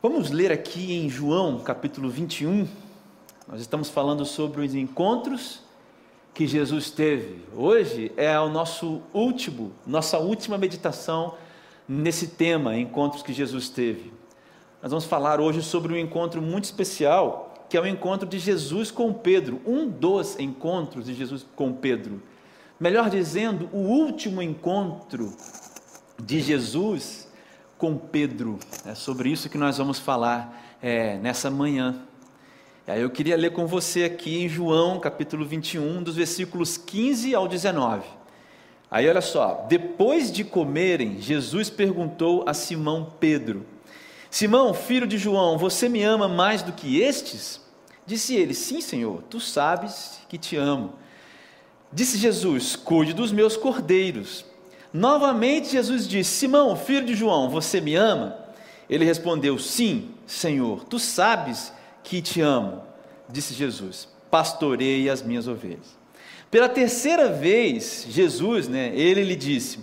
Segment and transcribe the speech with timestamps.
[0.00, 2.68] Vamos ler aqui em João, capítulo 21.
[3.48, 5.60] Nós estamos falando sobre os encontros
[6.32, 7.42] que Jesus teve.
[7.52, 11.34] Hoje é o nosso último, nossa última meditação
[11.88, 14.12] nesse tema, encontros que Jesus teve.
[14.80, 18.92] Nós vamos falar hoje sobre um encontro muito especial, que é o encontro de Jesus
[18.92, 22.22] com Pedro, um dos encontros de Jesus com Pedro.
[22.78, 25.32] Melhor dizendo, o último encontro
[26.22, 27.27] de Jesus
[27.78, 28.58] com Pedro.
[28.84, 32.02] É sobre isso que nós vamos falar é, nessa manhã.
[32.86, 37.46] Aí eu queria ler com você aqui em João, capítulo 21, dos versículos 15 ao
[37.46, 38.02] 19.
[38.90, 43.64] Aí olha só, depois de comerem, Jesus perguntou a Simão Pedro:
[44.30, 47.60] Simão, filho de João, você me ama mais do que estes?
[48.04, 50.94] Disse ele: Sim, Senhor, tu sabes que te amo.
[51.92, 54.44] Disse Jesus: Cuide dos meus cordeiros.
[54.98, 58.36] Novamente Jesus disse: Simão, filho de João, você me ama?
[58.90, 62.82] Ele respondeu: Sim, Senhor, tu sabes que te amo.
[63.28, 65.96] Disse Jesus: Pastorei as minhas ovelhas.
[66.50, 69.78] Pela terceira vez, Jesus, né, ele lhe disse: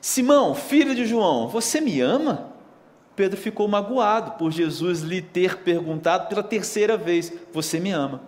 [0.00, 2.50] Simão, filho de João, você me ama?
[3.14, 8.20] Pedro ficou magoado por Jesus lhe ter perguntado pela terceira vez: Você me ama?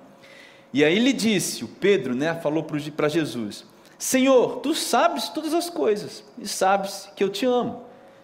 [0.72, 3.64] E aí ele disse, o Pedro, né, falou para Jesus:
[3.98, 7.82] Senhor, tu sabes todas as coisas e sabes que eu te amo.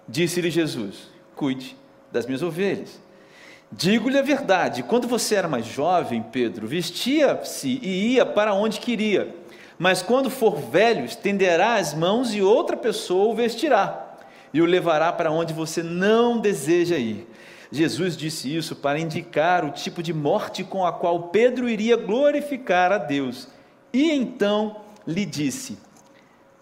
[0.08, 1.76] Disse-lhe Jesus: Cuide
[2.12, 3.00] das minhas ovelhas.
[3.72, 9.34] Digo-lhe a verdade: quando você era mais jovem, Pedro, vestia-se e ia para onde queria.
[9.76, 14.04] Mas quando for velho, estenderá as mãos e outra pessoa o vestirá
[14.52, 17.28] e o levará para onde você não deseja ir.
[17.72, 22.92] Jesus disse isso para indicar o tipo de morte com a qual Pedro iria glorificar
[22.92, 23.48] a Deus.
[23.92, 25.78] E então lhe disse: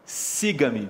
[0.04, 0.88] siga-me.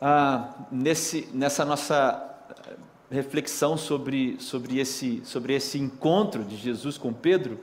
[0.00, 2.26] Ah, nesse, nessa nossa
[2.66, 2.76] eh,
[3.10, 7.60] reflexão sobre, sobre, esse, sobre esse encontro de Jesus com Pedro,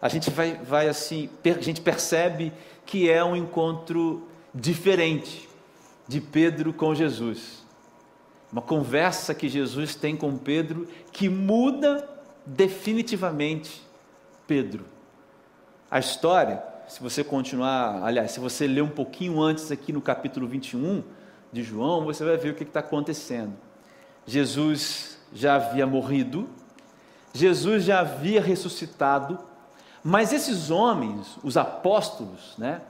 [0.00, 2.52] a gente vai, vai assim, a gente percebe
[2.86, 5.48] que é um encontro diferente
[6.08, 7.64] de Pedro com Jesus.
[8.50, 12.08] Uma conversa que Jesus tem com Pedro que muda
[12.46, 13.82] definitivamente
[14.46, 14.84] Pedro.
[15.90, 20.46] A história se você continuar, aliás, se você ler um pouquinho antes aqui no capítulo
[20.46, 21.02] 21
[21.52, 23.52] de João, você vai ver o que está acontecendo.
[24.26, 26.48] Jesus já havia morrido,
[27.32, 29.38] Jesus já havia ressuscitado,
[30.02, 32.82] mas esses homens, os apóstolos, né,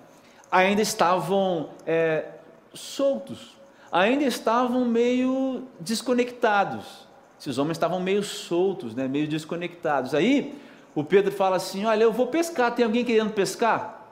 [0.51, 2.27] ainda estavam é,
[2.73, 3.57] soltos,
[3.91, 7.07] ainda estavam meio desconectados.
[7.39, 10.15] Esses homens estavam meio soltos, né, meio desconectados.
[10.15, 10.59] Aí
[10.95, 14.03] o Pedro fala assim: Olha, eu vou pescar, tem alguém querendo pescar?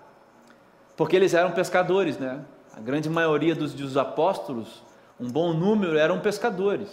[0.96, 2.40] Porque eles eram pescadores, né?
[2.76, 4.82] A grande maioria dos, dos apóstolos,
[5.20, 6.88] um bom número, eram pescadores.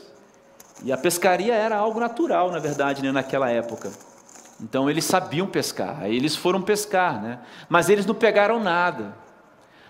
[0.84, 3.92] E a pescaria era algo natural, na verdade, né, naquela época.
[4.62, 7.40] Então eles sabiam pescar, aí eles foram pescar, né?
[7.68, 9.14] Mas eles não pegaram nada.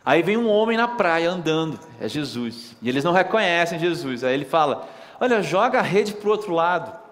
[0.05, 4.23] Aí vem um homem na praia andando, é Jesus, e eles não reconhecem Jesus.
[4.23, 4.87] Aí ele fala:
[5.19, 7.08] Olha, joga a rede para o outro lado.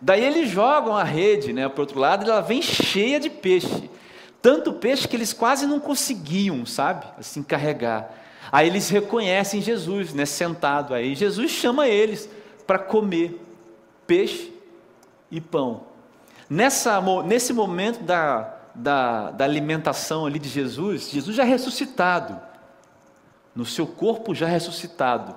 [0.00, 3.28] Daí eles jogam a rede né, para o outro lado e ela vem cheia de
[3.28, 3.90] peixe.
[4.40, 8.10] Tanto peixe que eles quase não conseguiam, sabe, assim, carregar.
[8.50, 11.14] Aí eles reconhecem Jesus, né, sentado aí.
[11.14, 12.28] Jesus chama eles
[12.66, 13.38] para comer
[14.06, 14.52] peixe
[15.30, 15.82] e pão.
[16.48, 22.40] Nessa, nesse momento da, da, da alimentação ali de Jesus, Jesus já ressuscitado,
[23.54, 25.36] no seu corpo já ressuscitado.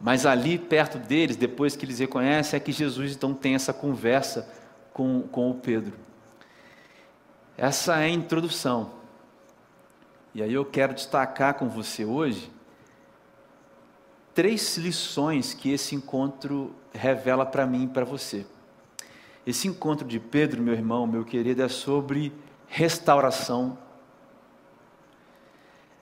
[0.00, 4.48] Mas ali perto deles, depois que eles reconhecem, é que Jesus então tem essa conversa
[4.94, 5.92] com, com o Pedro.
[7.56, 8.92] Essa é a introdução.
[10.34, 12.50] E aí eu quero destacar com você hoje
[14.34, 18.46] três lições que esse encontro revela para mim e para você.
[19.46, 22.32] Esse encontro de Pedro, meu irmão, meu querido, é sobre
[22.66, 23.76] restauração,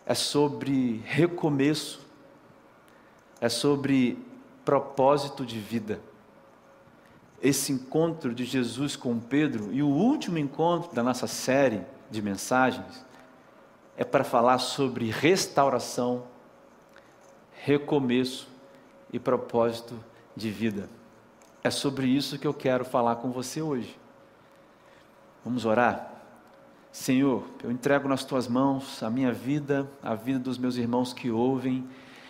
[0.07, 2.08] é sobre recomeço,
[3.41, 4.19] é sobre
[4.65, 6.01] propósito de vida.
[7.41, 13.05] Esse encontro de Jesus com Pedro e o último encontro da nossa série de mensagens
[13.97, 16.25] é para falar sobre restauração,
[17.53, 18.49] recomeço
[19.13, 19.99] e propósito
[20.35, 20.89] de vida.
[21.63, 23.99] É sobre isso que eu quero falar com você hoje.
[25.45, 26.13] Vamos orar?
[26.91, 31.31] Senhor, eu entrego nas tuas mãos a minha vida, a vida dos meus irmãos que
[31.31, 31.89] ouvem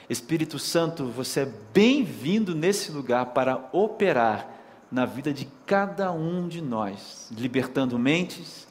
[0.08, 4.48] Espírito Santo, você é bem-vindo nesse lugar para operar
[4.90, 8.66] na vida de cada um de nós, libertando mentes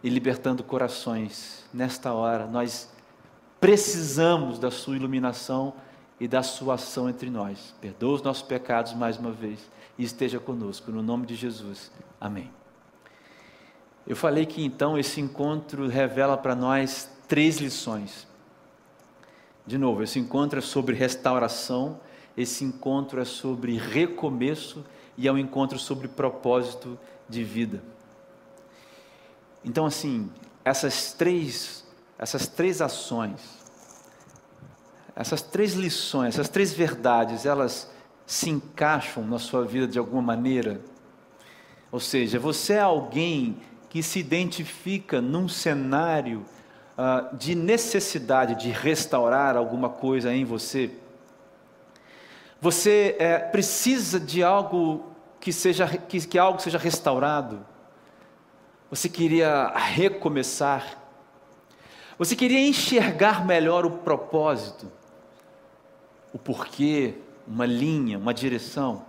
[0.00, 1.64] e libertando corações.
[1.74, 2.88] Nesta hora, nós
[3.60, 5.74] precisamos da Sua iluminação
[6.20, 7.74] e da Sua ação entre nós.
[7.80, 9.68] Perdoa os nossos pecados mais uma vez
[9.98, 10.92] e esteja conosco.
[10.92, 11.90] No nome de Jesus.
[12.20, 12.48] Amém.
[14.06, 18.24] Eu falei que então esse encontro revela para nós três lições.
[19.66, 22.00] De novo, esse encontro é sobre restauração,
[22.36, 24.84] esse encontro é sobre recomeço
[25.16, 26.98] e é um encontro sobre propósito
[27.28, 27.82] de vida.
[29.64, 30.30] Então, assim,
[30.64, 31.84] essas três,
[32.16, 33.40] essas três ações,
[35.16, 37.90] essas três lições, essas três verdades, elas
[38.26, 40.80] se encaixam na sua vida de alguma maneira?
[41.90, 43.56] Ou seja, você é alguém
[43.88, 46.44] que se identifica num cenário
[46.96, 50.90] uh, de necessidade de restaurar alguma coisa em você?
[52.60, 57.64] Você é, precisa de algo que seja que, que algo seja restaurado?
[58.90, 61.02] Você queria recomeçar?
[62.18, 64.90] Você queria enxergar melhor o propósito,
[66.32, 67.14] o porquê,
[67.46, 69.04] uma linha, uma direção?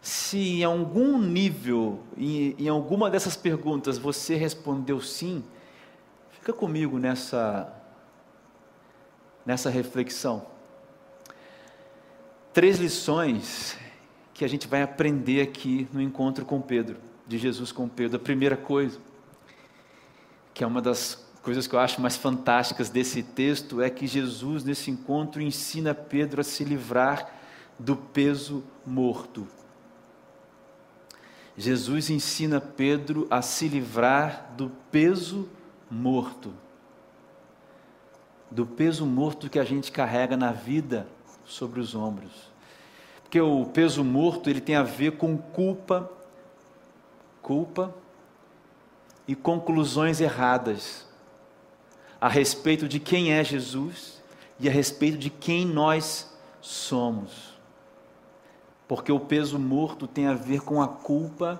[0.00, 5.44] Se em algum nível, em, em alguma dessas perguntas você respondeu sim,
[6.46, 7.74] fica comigo nessa,
[9.44, 10.46] nessa reflexão.
[12.52, 13.76] Três lições
[14.32, 18.18] que a gente vai aprender aqui no encontro com Pedro, de Jesus com Pedro.
[18.18, 18.96] A primeira coisa,
[20.54, 24.62] que é uma das coisas que eu acho mais fantásticas desse texto, é que Jesus,
[24.62, 27.28] nesse encontro, ensina Pedro a se livrar
[27.76, 29.48] do peso morto.
[31.56, 35.50] Jesus ensina Pedro a se livrar do peso
[35.90, 36.52] morto.
[38.50, 41.06] Do peso morto que a gente carrega na vida
[41.44, 42.50] sobre os ombros.
[43.22, 46.10] Porque o peso morto, ele tem a ver com culpa,
[47.42, 47.94] culpa
[49.26, 51.06] e conclusões erradas
[52.20, 54.22] a respeito de quem é Jesus
[54.58, 57.54] e a respeito de quem nós somos.
[58.88, 61.58] Porque o peso morto tem a ver com a culpa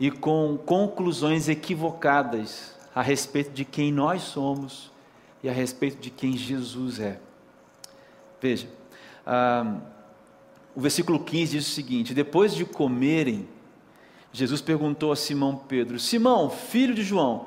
[0.00, 4.90] e com conclusões equivocadas a respeito de quem nós somos
[5.42, 7.20] e a respeito de quem Jesus é.
[8.40, 8.66] Veja,
[9.26, 9.76] ah,
[10.74, 13.46] o versículo 15 diz o seguinte: Depois de comerem,
[14.32, 17.46] Jesus perguntou a Simão Pedro: Simão, filho de João,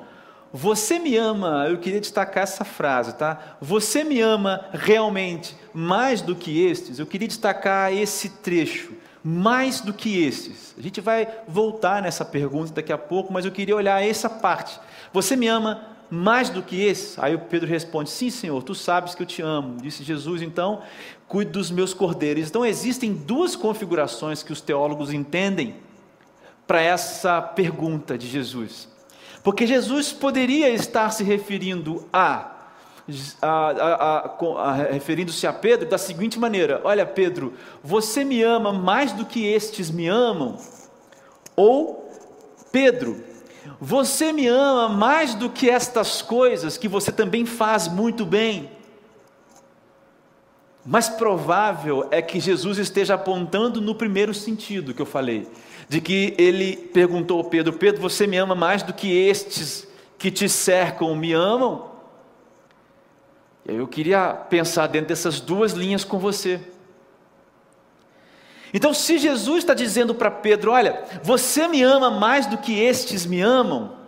[0.52, 1.66] você me ama?
[1.68, 3.56] Eu queria destacar essa frase, tá?
[3.60, 7.00] Você me ama realmente mais do que estes?
[7.00, 8.92] Eu queria destacar esse trecho,
[9.24, 10.74] mais do que estes.
[10.78, 14.78] A gente vai voltar nessa pergunta daqui a pouco, mas eu queria olhar essa parte.
[15.14, 17.18] Você me ama mais do que esse?
[17.18, 19.80] Aí o Pedro responde: Sim, Senhor, tu sabes que eu te amo.
[19.80, 20.82] Disse Jesus, então,
[21.26, 22.48] cuide dos meus cordeiros.
[22.48, 25.76] Então, existem duas configurações que os teólogos entendem
[26.66, 28.88] para essa pergunta de Jesus.
[29.42, 32.53] Porque Jesus poderia estar se referindo a
[34.90, 39.90] referindo-se a Pedro da seguinte maneira: Olha, Pedro, você me ama mais do que estes
[39.90, 40.56] me amam?
[41.54, 42.10] Ou,
[42.72, 43.22] Pedro,
[43.80, 48.70] você me ama mais do que estas coisas que você também faz muito bem.
[50.84, 55.48] Mais provável é que Jesus esteja apontando no primeiro sentido que eu falei,
[55.88, 59.86] de que ele perguntou a Pedro: Pedro, você me ama mais do que estes
[60.18, 61.93] que te cercam me amam?
[63.66, 66.60] Eu queria pensar dentro dessas duas linhas com você.
[68.74, 73.24] Então, se Jesus está dizendo para Pedro: Olha, você me ama mais do que estes
[73.24, 74.04] me amam.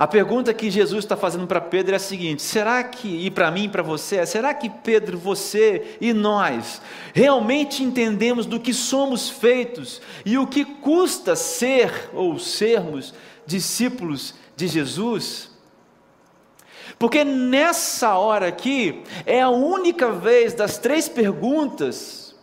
[0.00, 3.50] A pergunta que Jesus está fazendo para Pedro é a seguinte: será que, e para
[3.50, 6.82] mim e para você, é, será que Pedro, você e nós
[7.14, 13.14] realmente entendemos do que somos feitos e o que custa ser ou sermos
[13.46, 15.49] discípulos de Jesus?
[17.00, 22.36] Porque nessa hora aqui é a única vez das três perguntas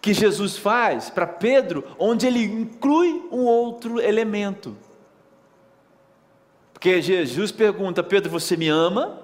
[0.00, 4.76] que Jesus faz para Pedro, onde ele inclui um outro elemento.
[6.72, 9.18] Porque Jesus pergunta: Pedro, você me ama?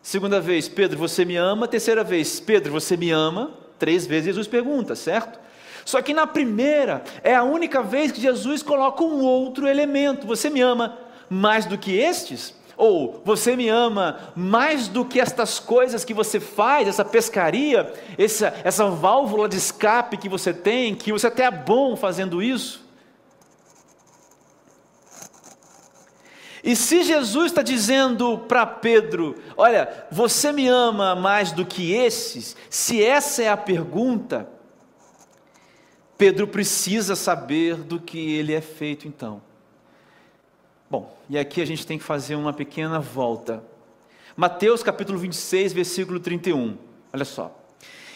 [0.00, 1.68] Segunda vez, Pedro, você me ama?
[1.68, 3.52] Terceira vez, Pedro, você me ama?
[3.78, 5.38] Três vezes Jesus pergunta, certo?
[5.84, 10.48] Só que na primeira é a única vez que Jesus coloca um outro elemento: Você
[10.48, 12.61] me ama mais do que estes?
[12.84, 18.52] Ou você me ama mais do que estas coisas que você faz, essa pescaria, essa,
[18.64, 22.84] essa válvula de escape que você tem, que você até é bom fazendo isso?
[26.64, 32.56] E se Jesus está dizendo para Pedro: Olha, você me ama mais do que esses?
[32.68, 34.48] Se essa é a pergunta,
[36.18, 39.40] Pedro precisa saber do que ele é feito então.
[40.92, 43.64] Bom, e aqui a gente tem que fazer uma pequena volta.
[44.36, 46.76] Mateus capítulo 26, versículo 31.
[47.10, 47.58] Olha só.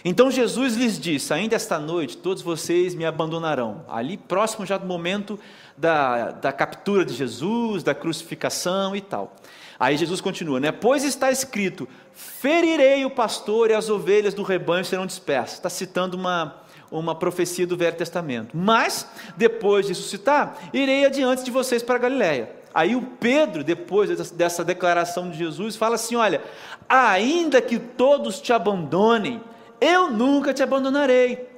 [0.05, 3.83] Então Jesus lhes disse: Ainda esta noite todos vocês me abandonarão.
[3.89, 5.41] Ali próximo já do momento
[5.75, 9.35] da, da captura de Jesus, da crucificação e tal.
[9.81, 10.71] Aí Jesus continua, né?
[10.71, 15.55] Pois está escrito: ferirei o pastor e as ovelhas do rebanho serão dispersas.
[15.55, 18.55] Está citando uma, uma profecia do Velho Testamento.
[18.55, 22.56] Mas, depois de ressuscitar, irei adiante de vocês para Galiléia.
[22.77, 26.45] Aí o Pedro, depois dessa declaração de Jesus, fala assim: Olha,
[26.87, 29.41] ainda que todos te abandonem,
[29.81, 31.49] eu nunca te abandonarei.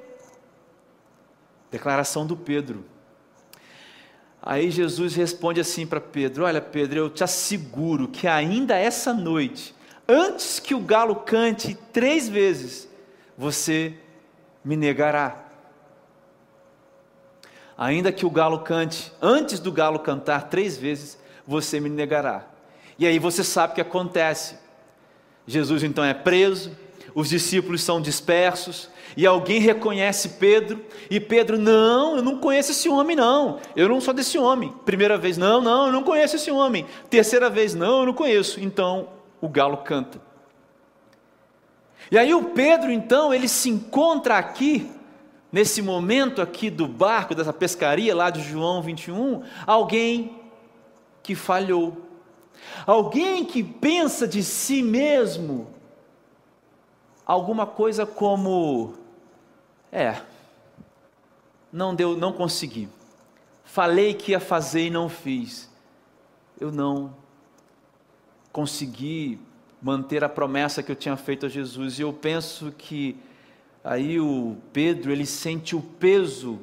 [1.72, 2.84] Declaração do Pedro.
[4.40, 9.74] Aí Jesus responde assim para Pedro: Olha, Pedro, eu te asseguro que ainda essa noite,
[10.08, 12.88] antes que o galo cante três vezes,
[13.36, 13.92] você
[14.64, 15.47] me negará.
[17.78, 21.16] Ainda que o galo cante, antes do galo cantar três vezes,
[21.46, 22.44] você me negará.
[22.98, 24.56] E aí você sabe o que acontece.
[25.46, 26.76] Jesus então é preso,
[27.14, 32.88] os discípulos são dispersos, e alguém reconhece Pedro, e Pedro, não, eu não conheço esse
[32.88, 34.74] homem, não, eu não sou desse homem.
[34.84, 36.84] Primeira vez, não, não, eu não conheço esse homem.
[37.08, 38.60] Terceira vez, não, eu não conheço.
[38.60, 39.08] Então
[39.40, 40.20] o galo canta.
[42.10, 44.90] E aí o Pedro, então, ele se encontra aqui,
[45.50, 50.40] nesse momento aqui do barco, dessa pescaria lá de João 21, alguém
[51.22, 52.04] que falhou.
[52.86, 55.68] Alguém que pensa de si mesmo
[57.24, 58.94] alguma coisa como
[59.92, 60.20] é,
[61.72, 62.88] não deu, não consegui.
[63.64, 65.70] Falei que ia fazer e não fiz.
[66.58, 67.14] Eu não
[68.50, 69.38] consegui
[69.80, 71.98] manter a promessa que eu tinha feito a Jesus.
[71.98, 73.16] E eu penso que
[73.88, 76.58] aí o Pedro, ele sente o peso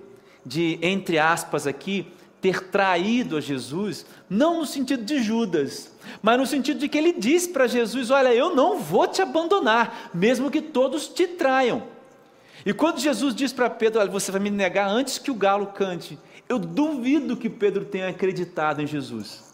[0.46, 2.06] de, entre aspas aqui,
[2.40, 5.92] ter traído a Jesus, não no sentido de Judas,
[6.22, 10.12] mas no sentido de que ele disse para Jesus: Olha, eu não vou te abandonar,
[10.14, 11.82] mesmo que todos te traiam.
[12.64, 15.68] E quando Jesus diz para Pedro: Olha, você vai me negar antes que o galo
[15.68, 19.45] cante, eu duvido que Pedro tenha acreditado em Jesus.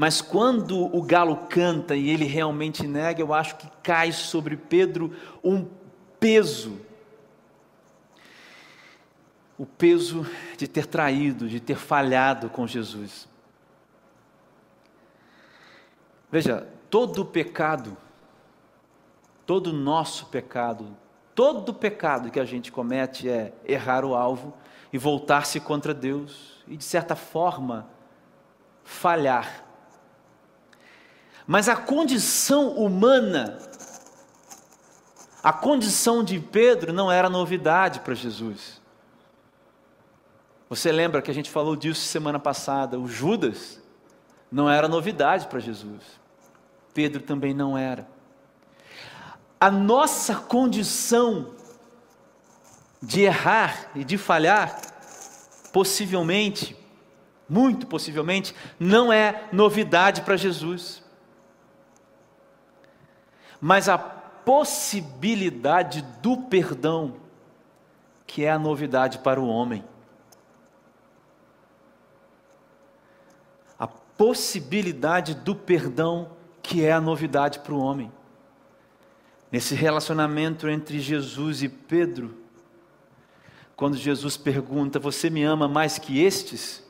[0.00, 5.14] Mas quando o galo canta e ele realmente nega, eu acho que cai sobre Pedro
[5.44, 5.68] um
[6.18, 6.80] peso.
[9.58, 10.26] O peso
[10.56, 13.28] de ter traído, de ter falhado com Jesus.
[16.32, 17.94] Veja, todo pecado
[19.44, 20.96] todo nosso pecado,
[21.34, 24.54] todo pecado que a gente comete é errar o alvo
[24.90, 27.86] e voltar-se contra Deus e, de certa forma,
[28.82, 29.69] falhar.
[31.50, 33.58] Mas a condição humana,
[35.42, 38.80] a condição de Pedro não era novidade para Jesus.
[40.68, 43.00] Você lembra que a gente falou disso semana passada?
[43.00, 43.82] O Judas
[44.48, 46.04] não era novidade para Jesus.
[46.94, 48.06] Pedro também não era
[49.58, 51.50] a nossa condição
[53.02, 54.80] de errar e de falhar,
[55.72, 56.76] possivelmente,
[57.48, 61.09] muito possivelmente, não é novidade para Jesus.
[63.60, 67.16] Mas a possibilidade do perdão,
[68.26, 69.84] que é a novidade para o homem.
[73.78, 76.30] A possibilidade do perdão,
[76.62, 78.10] que é a novidade para o homem
[79.50, 82.36] nesse relacionamento entre Jesus e Pedro,
[83.74, 86.84] quando Jesus pergunta: Você me ama mais que estes?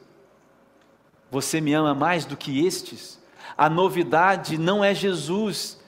[1.31, 3.19] Você me ama mais do que estes?
[3.57, 5.80] A novidade não é Jesus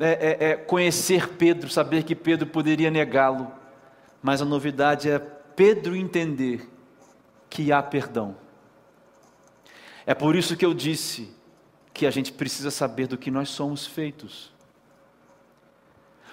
[0.00, 3.52] é, é, é conhecer Pedro, saber que Pedro poderia negá-lo,
[4.22, 6.68] mas a novidade é Pedro entender
[7.48, 8.36] que há perdão.
[10.06, 11.32] É por isso que eu disse
[11.92, 14.52] que a gente precisa saber do que nós somos feitos.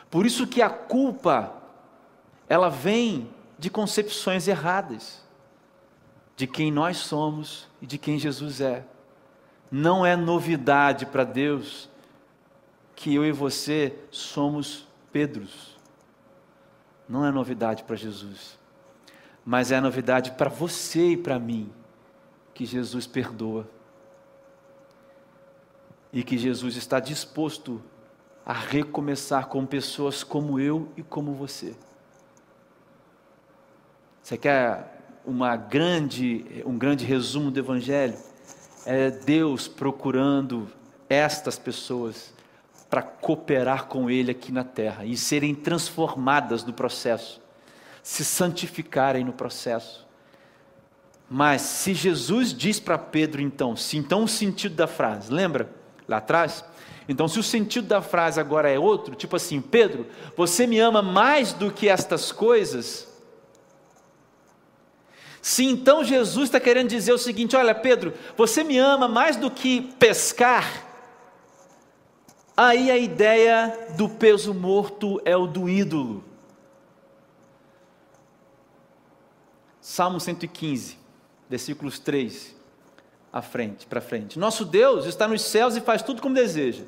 [0.09, 1.53] Por isso que a culpa
[2.47, 5.21] ela vem de concepções erradas
[6.35, 8.85] de quem nós somos e de quem Jesus é.
[9.69, 11.89] Não é novidade para Deus
[12.97, 15.77] que eu e você somos Pedros.
[17.07, 18.57] Não é novidade para Jesus.
[19.45, 21.71] Mas é novidade para você e para mim
[22.55, 23.69] que Jesus perdoa.
[26.11, 27.81] E que Jesus está disposto
[28.43, 31.75] a recomeçar com pessoas como eu e como você.
[34.23, 38.17] Você quer uma grande, um grande resumo do Evangelho?
[38.85, 40.67] É Deus procurando
[41.07, 42.35] estas pessoas
[42.89, 47.41] para cooperar com Ele aqui na terra e serem transformadas no processo,
[48.01, 50.05] se santificarem no processo.
[51.29, 55.69] Mas se Jesus diz para Pedro, então, se então o sentido da frase, lembra
[56.07, 56.63] lá atrás?
[57.09, 61.01] Então, se o sentido da frase agora é outro, tipo assim, Pedro, você me ama
[61.01, 63.07] mais do que estas coisas?
[65.41, 69.49] Se então Jesus está querendo dizer o seguinte: olha, Pedro, você me ama mais do
[69.49, 70.86] que pescar?
[72.59, 76.23] Aí a ideia do peso morto é o do ídolo.
[79.79, 80.97] Salmo 115,
[81.47, 82.55] versículos 3
[83.31, 84.39] à frente, para frente.
[84.39, 86.83] Nosso Deus está nos céus e faz tudo como deseja.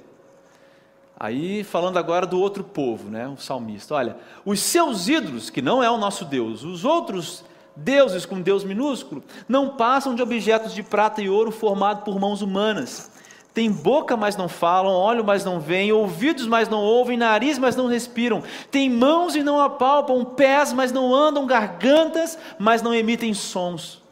[1.19, 3.93] Aí, falando agora do outro povo, né, o salmista.
[3.93, 7.43] Olha, os seus ídolos, que não é o nosso Deus, os outros
[7.75, 12.41] deuses com Deus minúsculo, não passam de objetos de prata e ouro formados por mãos
[12.41, 13.11] humanas.
[13.53, 17.75] Tem boca, mas não falam, olho, mas não veem, ouvidos, mas não ouvem, nariz, mas
[17.75, 18.43] não respiram.
[18.69, 24.03] Tem mãos e não apalpam, pés, mas não andam, gargantas, mas não emitem sons.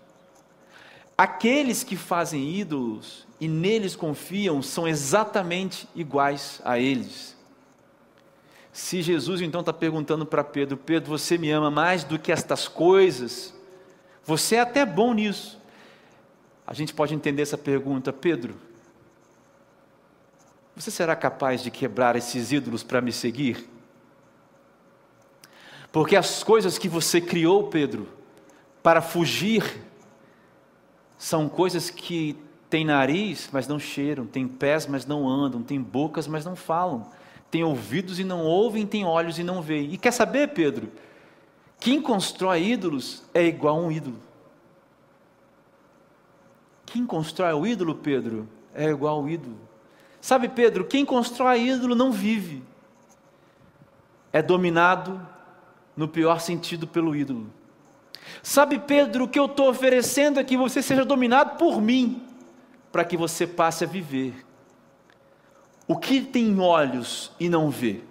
[1.17, 7.35] Aqueles que fazem ídolos e neles confiam são exatamente iguais a eles.
[8.71, 12.67] Se Jesus então está perguntando para Pedro: Pedro, você me ama mais do que estas
[12.67, 13.53] coisas?
[14.23, 15.59] Você é até bom nisso.
[16.65, 18.66] A gente pode entender essa pergunta, Pedro.
[20.77, 23.67] Você será capaz de quebrar esses ídolos para me seguir?
[25.91, 28.07] Porque as coisas que você criou, Pedro,
[28.83, 29.63] para fugir,
[31.17, 32.37] são coisas que
[32.69, 37.09] têm nariz, mas não cheiram, têm pés, mas não andam, têm bocas, mas não falam,
[37.49, 39.91] têm ouvidos e não ouvem, têm olhos e não veem.
[39.91, 40.91] E quer saber, Pedro?
[41.79, 44.19] Quem constrói ídolos é igual a um ídolo.
[46.85, 49.66] Quem constrói o ídolo, Pedro, é igual ao ídolo.
[50.27, 52.61] Sabe, Pedro, quem constrói ídolo não vive,
[54.33, 55.25] é dominado,
[55.95, 57.49] no pior sentido, pelo ídolo.
[58.43, 62.21] Sabe, Pedro, o que eu estou oferecendo é que você seja dominado por mim,
[62.91, 64.45] para que você passe a viver.
[65.87, 68.01] O que tem olhos e não vê?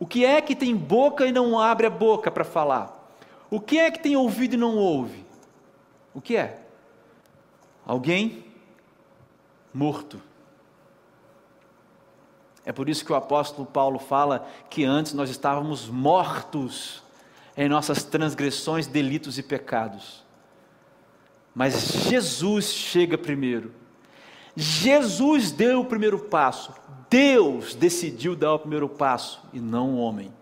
[0.00, 3.00] O que é que tem boca e não abre a boca para falar?
[3.48, 5.24] O que é que tem ouvido e não ouve?
[6.12, 6.64] O que é?
[7.86, 8.44] Alguém
[9.72, 10.20] morto.
[12.64, 17.02] É por isso que o apóstolo Paulo fala que antes nós estávamos mortos
[17.56, 20.22] em nossas transgressões, delitos e pecados.
[21.54, 23.72] Mas Jesus chega primeiro.
[24.56, 26.72] Jesus deu o primeiro passo.
[27.10, 30.32] Deus decidiu dar o primeiro passo e não o homem.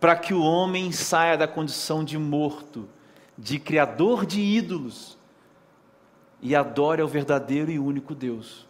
[0.00, 2.88] Para que o homem saia da condição de morto,
[3.36, 5.18] de criador de ídolos
[6.40, 8.67] e adore ao verdadeiro e único Deus.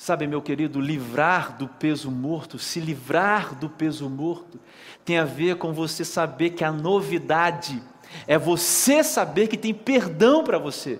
[0.00, 4.58] Sabe, meu querido, livrar do peso morto, se livrar do peso morto,
[5.04, 7.82] tem a ver com você saber que a novidade
[8.26, 10.98] é você saber que tem perdão para você.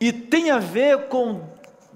[0.00, 1.48] E tem a ver com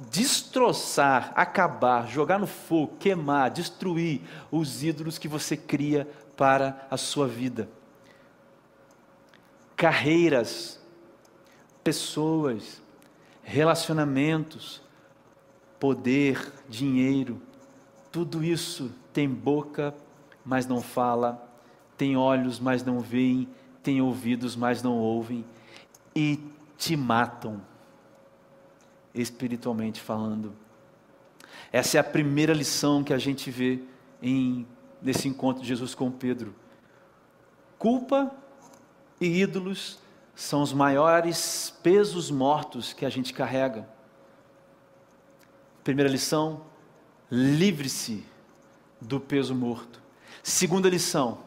[0.09, 4.21] destroçar, acabar, jogar no fogo, queimar, destruir
[4.53, 7.69] os ídolos que você cria para a sua vida.
[9.75, 10.81] Carreiras,
[11.83, 12.81] pessoas,
[13.43, 14.84] relacionamentos,
[15.85, 17.43] poder, dinheiro,
[18.11, 19.95] tudo isso tem boca,
[20.43, 21.47] mas não fala,
[21.95, 23.47] tem olhos, mas não veem,
[23.83, 25.45] tem ouvidos, mas não ouvem,
[26.17, 26.41] e
[26.79, 27.61] te matam,
[29.15, 30.55] espiritualmente falando.
[31.71, 33.79] Essa é a primeira lição que a gente vê
[34.23, 34.67] em,
[35.03, 36.55] nesse encontro de Jesus com Pedro.
[37.79, 38.35] Culpa
[39.21, 39.99] e ídolos
[40.35, 43.93] são os maiores pesos mortos que a gente carrega.
[45.85, 46.63] Primeira lição:
[47.31, 48.25] livre-se
[49.01, 50.03] do peso morto.
[50.43, 51.39] Segunda lição,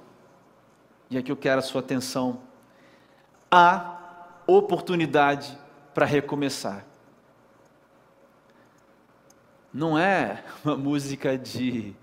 [1.09, 2.39] e aqui eu quero a sua atenção:
[3.49, 3.97] há
[4.45, 5.57] oportunidade
[5.93, 6.85] para recomeçar.
[9.73, 11.93] Não é uma música de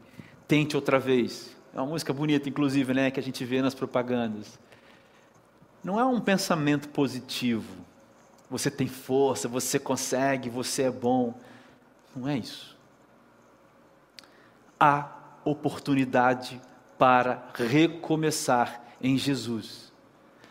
[0.46, 1.54] tente outra vez.
[1.72, 4.58] É uma música bonita, inclusive, né, que a gente vê nas propagandas.
[5.82, 7.84] Não é um pensamento positivo.
[8.48, 11.34] Você tem força, você consegue, você é bom.
[12.14, 12.76] Não é isso.
[14.78, 15.08] Há
[15.44, 16.60] oportunidade
[16.98, 19.92] para recomeçar em Jesus.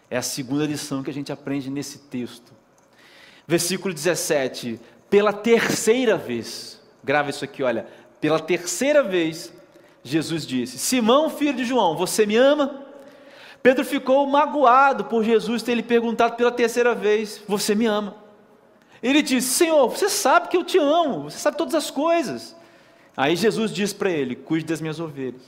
[0.10, 2.54] É a segunda lição que a gente aprende nesse texto.
[3.48, 7.86] Versículo 17: pela terceira vez, grava isso aqui, olha,
[8.20, 9.54] pela terceira vez,
[10.04, 12.84] Jesus disse: Simão, filho de João, você me ama?
[13.62, 18.23] Pedro ficou magoado por Jesus ter lhe perguntado pela terceira vez: Você me ama?
[19.04, 22.56] Ele disse: Senhor, você sabe que eu te amo, você sabe todas as coisas.
[23.16, 25.42] Aí Jesus diz para ele: Cuide das minhas ovelhas.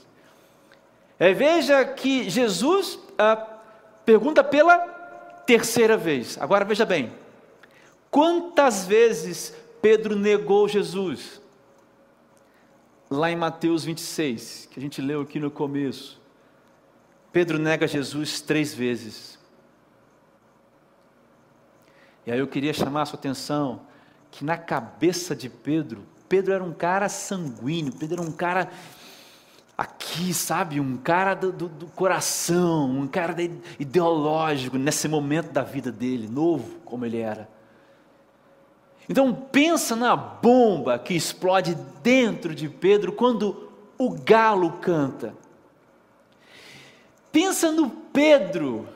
[1.18, 3.36] É, veja que Jesus ah,
[4.04, 4.78] pergunta pela
[5.46, 6.36] terceira vez.
[6.38, 7.10] Agora veja bem:
[8.10, 11.40] quantas vezes Pedro negou Jesus?
[13.08, 16.20] Lá em Mateus 26, que a gente leu aqui no começo.
[17.32, 19.35] Pedro nega Jesus três vezes.
[22.26, 23.82] E aí eu queria chamar a sua atenção
[24.32, 28.68] que na cabeça de Pedro, Pedro era um cara sanguíneo, Pedro era um cara
[29.78, 33.36] aqui, sabe, um cara do, do, do coração, um cara
[33.78, 37.48] ideológico nesse momento da vida dele, novo como ele era.
[39.08, 45.32] Então pensa na bomba que explode dentro de Pedro quando o galo canta.
[47.30, 48.88] Pensa no Pedro,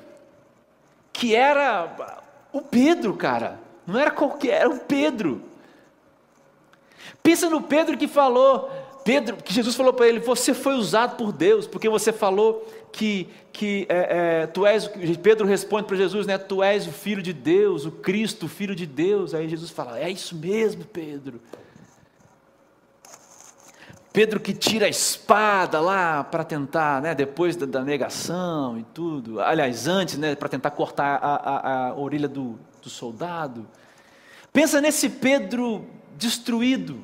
[1.13, 2.21] que era
[2.53, 3.59] o Pedro, cara.
[3.87, 5.43] Não era qualquer, era o Pedro.
[7.23, 8.71] Pensa no Pedro que falou,
[9.05, 13.29] Pedro, que Jesus falou para ele: Você foi usado por Deus, porque você falou que,
[13.53, 14.89] que é, é, tu és.
[15.23, 16.39] Pedro responde para Jesus, né?
[16.39, 19.35] Tu és o filho de Deus, o Cristo, o filho de Deus.
[19.35, 21.41] Aí Jesus fala: É isso mesmo, Pedro.
[24.13, 29.41] Pedro que tira a espada lá para tentar, né, depois da, da, negação e tudo,
[29.41, 33.69] aliás, antes, né, para tentar cortar a, a, a orelha do, do soldado.
[34.53, 37.01] Pensa nesse Pedro destruído.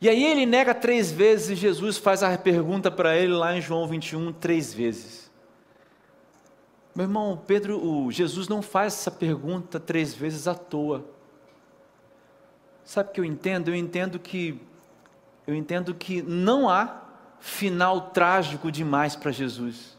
[0.00, 3.60] E aí ele nega três vezes e Jesus faz a pergunta para ele lá em
[3.60, 5.30] João 21, três vezes.
[6.92, 11.06] Meu irmão, Pedro, o Jesus não faz essa pergunta três vezes à toa.
[12.84, 13.68] Sabe o que eu entendo?
[13.68, 14.60] Eu entendo que
[15.46, 17.02] eu entendo que não há
[17.40, 19.98] final trágico demais para Jesus.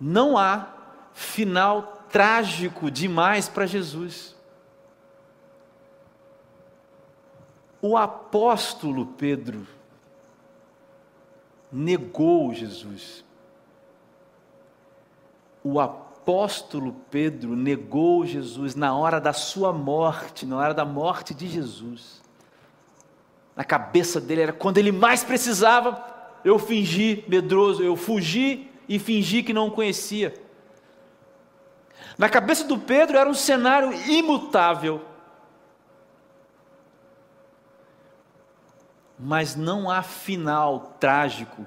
[0.00, 0.68] Não há
[1.12, 4.36] final trágico demais para Jesus.
[7.80, 9.66] O apóstolo Pedro
[11.70, 13.24] negou Jesus.
[15.62, 16.07] O apóstolo
[17.10, 22.22] Pedro negou Jesus na hora da sua morte, na hora da morte de Jesus.
[23.56, 26.04] Na cabeça dele era quando ele mais precisava,
[26.44, 30.34] eu fingi medroso, eu fugi e fingi que não o conhecia.
[32.16, 35.04] Na cabeça do Pedro era um cenário imutável.
[39.18, 41.66] mas não há final trágico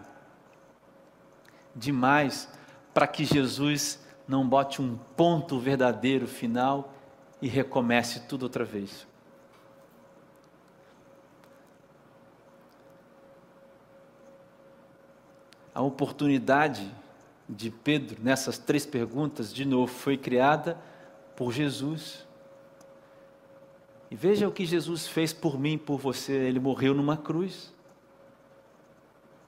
[1.76, 2.48] demais
[2.94, 4.00] para que Jesus
[4.32, 6.94] não bote um ponto verdadeiro final
[7.42, 9.06] e recomece tudo outra vez.
[15.76, 16.90] A oportunidade
[17.48, 20.78] de Pedro nessas três perguntas, de novo, foi criada
[21.36, 22.26] por Jesus.
[24.10, 26.32] E veja o que Jesus fez por mim, por você.
[26.32, 27.74] Ele morreu numa cruz.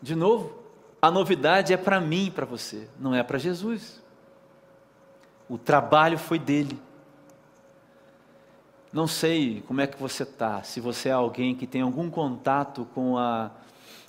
[0.02, 0.62] De novo,
[1.02, 4.03] a novidade é para mim para você, não é para Jesus.
[5.54, 6.82] O trabalho foi dele.
[8.92, 12.88] Não sei como é que você está, se você é alguém que tem algum contato
[12.96, 13.52] com a,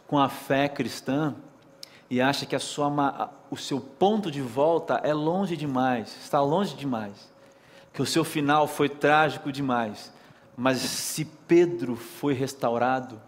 [0.07, 1.35] com a fé cristã
[2.09, 6.75] e acha que a sua, o seu ponto de volta é longe demais, está longe
[6.75, 7.31] demais,
[7.93, 10.11] que o seu final foi trágico demais.
[10.57, 13.21] Mas se Pedro foi restaurado,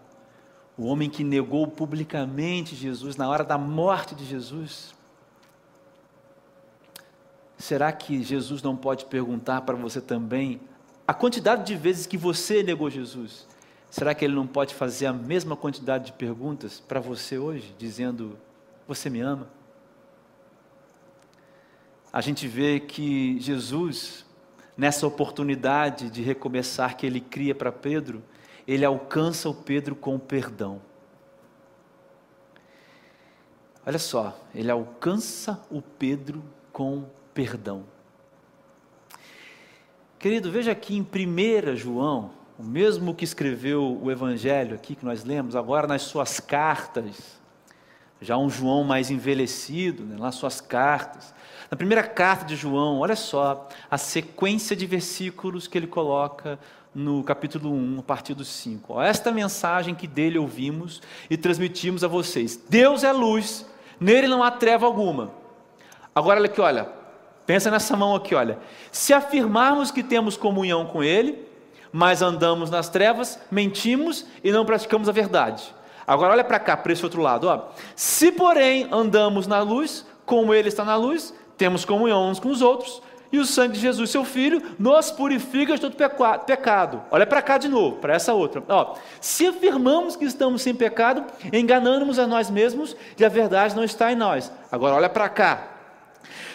[0.75, 4.96] o homem que negou publicamente Jesus na hora da morte de Jesus,
[7.57, 10.61] será que Jesus não pode perguntar para você também
[11.07, 13.47] a quantidade de vezes que você negou Jesus?
[13.89, 18.37] Será que ele não pode fazer a mesma quantidade de perguntas para você hoje, dizendo:
[18.87, 19.47] Você me ama?
[22.11, 24.25] A gente vê que Jesus
[24.77, 28.23] nessa oportunidade de recomeçar que ele cria para Pedro,
[28.67, 30.79] ele alcança o Pedro com perdão.
[33.85, 37.05] Olha só, ele alcança o Pedro com
[37.37, 37.83] perdão.
[40.17, 45.23] Querido, veja aqui em 1 João, o mesmo que escreveu o Evangelho aqui que nós
[45.23, 47.39] lemos, agora nas suas cartas,
[48.19, 51.31] já um João mais envelhecido, né, nas suas cartas.
[51.69, 56.57] Na primeira carta de João, olha só a sequência de versículos que ele coloca
[56.95, 58.99] no capítulo 1, a partir do 5.
[58.99, 62.59] esta mensagem que dele ouvimos e transmitimos a vocês.
[62.67, 63.63] Deus é luz,
[63.99, 65.31] nele não há treva alguma.
[66.15, 66.96] Agora olha aqui, olha,
[67.47, 68.59] pensa nessa mão aqui, olha.
[68.91, 71.47] Se afirmarmos que temos comunhão com ele,
[71.91, 75.73] mas andamos nas trevas, mentimos e não praticamos a verdade.
[76.05, 77.47] Agora olha para cá, para esse outro lado.
[77.47, 77.69] Ó.
[77.95, 82.61] Se, porém, andamos na luz, como Ele está na luz, temos comunhão uns com os
[82.61, 85.95] outros, e o sangue de Jesus, seu Filho, nos purifica de todo
[86.45, 87.01] pecado.
[87.11, 88.63] Olha para cá de novo, para essa outra.
[88.69, 93.83] Ó, se afirmamos que estamos sem pecado, enganamos a nós mesmos e a verdade não
[93.83, 94.51] está em nós.
[94.71, 95.76] Agora olha para cá.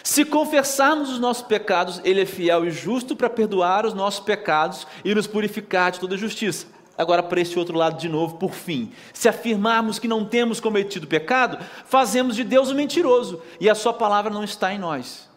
[0.03, 4.87] Se confessarmos os nossos pecados, Ele é fiel e justo para perdoar os nossos pecados
[5.03, 6.67] e nos purificar de toda justiça.
[6.97, 11.07] Agora, para esse outro lado de novo, por fim, se afirmarmos que não temos cometido
[11.07, 15.29] pecado, fazemos de Deus um mentiroso e a Sua palavra não está em nós.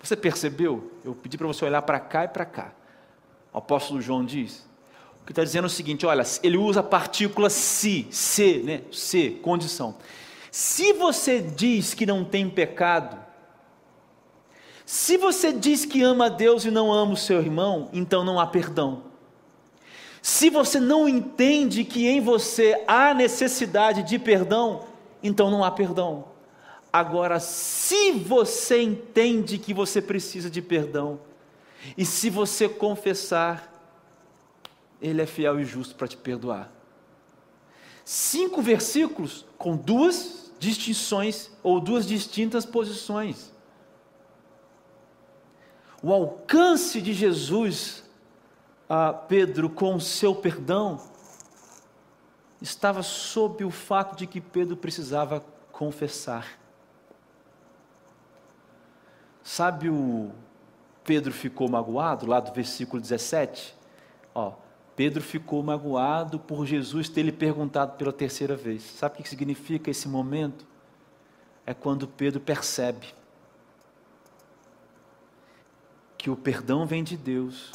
[0.00, 0.92] Você percebeu?
[1.04, 2.72] Eu pedi para você olhar para cá e para cá.
[3.52, 4.66] O apóstolo João diz:
[5.26, 8.82] que está dizendo o seguinte: olha, ele usa a partícula se, se, né?
[8.92, 9.96] Se, condição.
[10.50, 13.18] Se você diz que não tem pecado,
[14.84, 18.38] se você diz que ama a Deus e não ama o seu irmão, então não
[18.38, 19.02] há perdão.
[20.22, 24.84] Se você não entende que em você há necessidade de perdão,
[25.22, 26.26] então não há perdão.
[26.92, 31.20] Agora, se você entende que você precisa de perdão,
[31.96, 33.72] e se você confessar,
[35.00, 36.72] Ele é fiel e justo para te perdoar.
[38.04, 43.52] Cinco versículos com duas distinções ou duas distintas posições.
[46.02, 48.04] O alcance de Jesus
[48.88, 51.00] a Pedro com o seu perdão
[52.60, 56.58] estava sob o fato de que Pedro precisava confessar.
[59.42, 60.30] Sabe o
[61.04, 63.74] Pedro ficou magoado, lá do versículo 17?
[64.34, 64.52] Ó,
[64.96, 68.82] Pedro ficou magoado por Jesus ter lhe perguntado pela terceira vez.
[68.82, 70.66] Sabe o que significa esse momento?
[71.66, 73.06] É quando Pedro percebe
[76.16, 77.72] que o perdão vem de Deus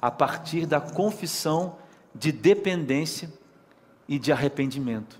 [0.00, 1.76] a partir da confissão
[2.14, 3.32] de dependência
[4.06, 5.18] e de arrependimento.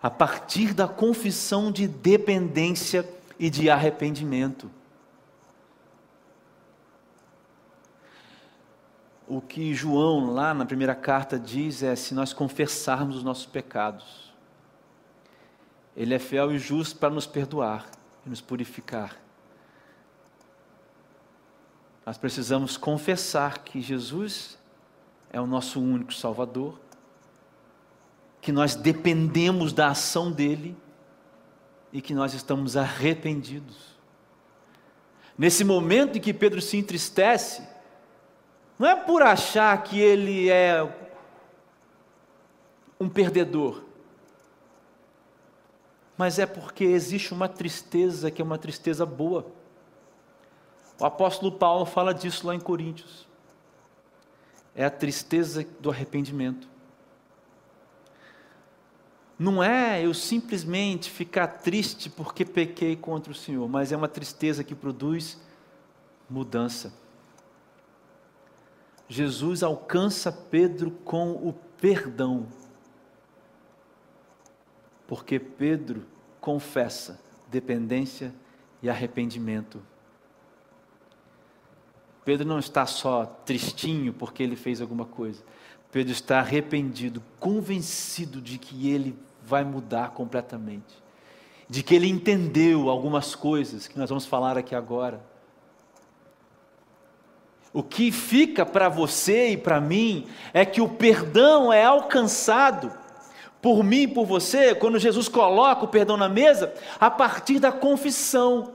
[0.00, 4.70] A partir da confissão de dependência e de arrependimento.
[9.28, 14.32] O que João, lá na primeira carta, diz é: se nós confessarmos os nossos pecados,
[15.96, 17.86] Ele é fiel e justo para nos perdoar
[18.24, 19.16] e nos purificar.
[22.04, 24.56] Nós precisamos confessar que Jesus
[25.30, 26.78] é o nosso único Salvador,
[28.40, 30.76] que nós dependemos da ação dEle
[31.92, 33.96] e que nós estamos arrependidos.
[35.36, 37.62] Nesse momento em que Pedro se entristece,
[38.78, 40.82] não é por achar que ele é
[43.00, 43.82] um perdedor,
[46.16, 49.46] mas é porque existe uma tristeza que é uma tristeza boa.
[50.98, 53.26] O apóstolo Paulo fala disso lá em Coríntios.
[54.74, 56.68] É a tristeza do arrependimento.
[59.38, 64.64] Não é eu simplesmente ficar triste porque pequei contra o Senhor, mas é uma tristeza
[64.64, 65.38] que produz
[66.28, 66.92] mudança.
[69.08, 72.46] Jesus alcança Pedro com o perdão,
[75.06, 76.04] porque Pedro
[76.40, 78.34] confessa dependência
[78.82, 79.80] e arrependimento.
[82.24, 85.44] Pedro não está só tristinho porque ele fez alguma coisa.
[85.92, 91.00] Pedro está arrependido, convencido de que ele vai mudar completamente,
[91.68, 95.24] de que ele entendeu algumas coisas que nós vamos falar aqui agora
[97.76, 102.90] o que fica para você e para mim é que o perdão é alcançado
[103.60, 107.70] por mim e por você, quando Jesus coloca o perdão na mesa, a partir da
[107.70, 108.72] confissão.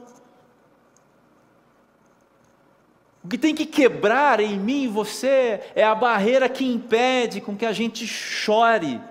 [3.23, 7.57] O que tem que quebrar em mim e você é a barreira que impede com
[7.57, 9.01] que a gente chore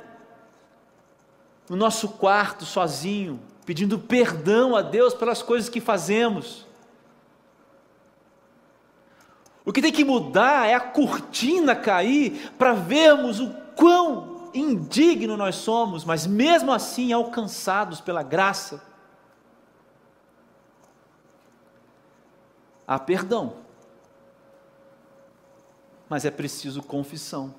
[1.68, 6.69] no nosso quarto sozinho, pedindo perdão a Deus pelas coisas que fazemos.
[9.70, 15.54] O que tem que mudar é a cortina cair para vermos o quão indigno nós
[15.54, 18.82] somos, mas mesmo assim alcançados pela graça.
[22.84, 23.58] Há perdão,
[26.08, 27.54] mas é preciso confissão.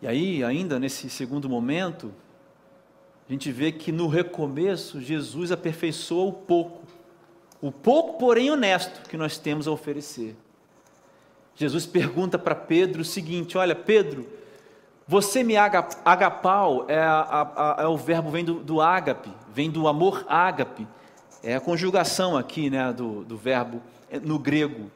[0.00, 2.14] E aí, ainda nesse segundo momento,
[3.28, 6.85] a gente vê que no recomeço Jesus aperfeiçoa o pouco
[7.60, 10.36] o pouco, porém honesto, que nós temos a oferecer.
[11.54, 14.26] Jesus pergunta para Pedro o seguinte: Olha, Pedro,
[15.08, 19.88] você me agapau, é, a, a, é o verbo vem do, do ágape, vem do
[19.88, 20.86] amor ágape,
[21.42, 24.90] é a conjugação aqui né, do, do verbo é, no grego.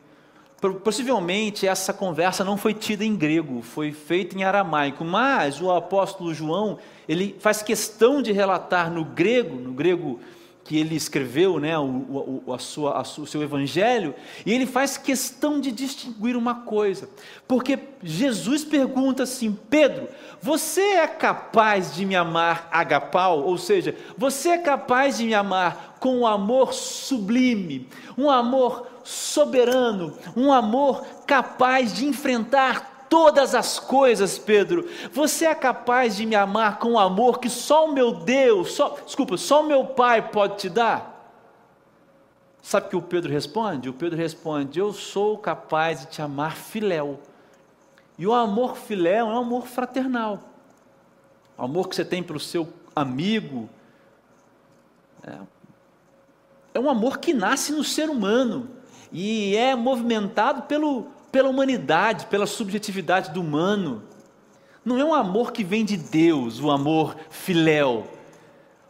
[0.85, 6.35] Possivelmente essa conversa não foi tida em grego, foi feita em aramaico, mas o apóstolo
[6.35, 10.21] João ele faz questão de relatar no grego, no grego
[10.65, 14.97] que ele escreveu, né, o, o, a sua, a o seu evangelho, e ele faz
[14.97, 17.09] questão de distinguir uma coisa,
[17.49, 20.09] porque Jesus pergunta assim: Pedro,
[20.41, 23.43] você é capaz de me amar agapau?
[23.43, 30.17] Ou seja, você é capaz de me amar com um amor sublime, um amor soberano,
[30.37, 34.89] um amor capaz de enfrentar todas as coisas, Pedro.
[35.13, 38.97] Você é capaz de me amar com um amor que só o meu Deus, só,
[39.05, 41.11] desculpa, só o meu Pai pode te dar?
[42.63, 43.89] Sabe o que o Pedro responde?
[43.89, 47.19] O Pedro responde: Eu sou capaz de te amar filéu.
[48.17, 50.41] E o amor filéu é um amor fraternal.
[51.59, 53.69] O amor que você tem pelo seu amigo.
[55.23, 55.39] É,
[56.75, 58.69] é um amor que nasce no ser humano
[59.11, 64.03] e é movimentado pelo, pela humanidade, pela subjetividade do humano.
[64.85, 68.07] Não é um amor que vem de Deus, o amor filéu.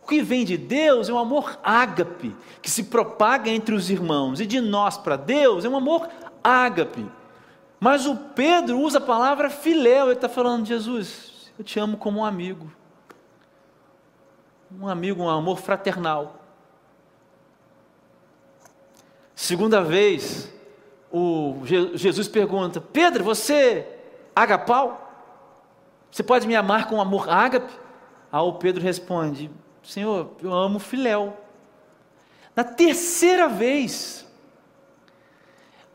[0.02, 4.40] O que vem de Deus é um amor ágape, que se propaga entre os irmãos,
[4.40, 6.08] e de nós para Deus é um amor
[6.42, 7.06] ágape.
[7.78, 12.20] Mas o Pedro usa a palavra filéu, ele está falando, Jesus, eu te amo como
[12.20, 12.70] um amigo.
[14.80, 16.36] Um amigo, um amor fraternal.
[19.34, 20.52] Segunda vez,
[21.10, 23.86] o Jesus pergunta: Pedro, você
[24.34, 25.08] agapau?
[26.10, 27.72] Você pode me amar com amor ágape?
[28.32, 29.50] Aí o Pedro responde:
[29.82, 31.36] Senhor, eu amo filéu.
[32.54, 34.26] Na terceira vez,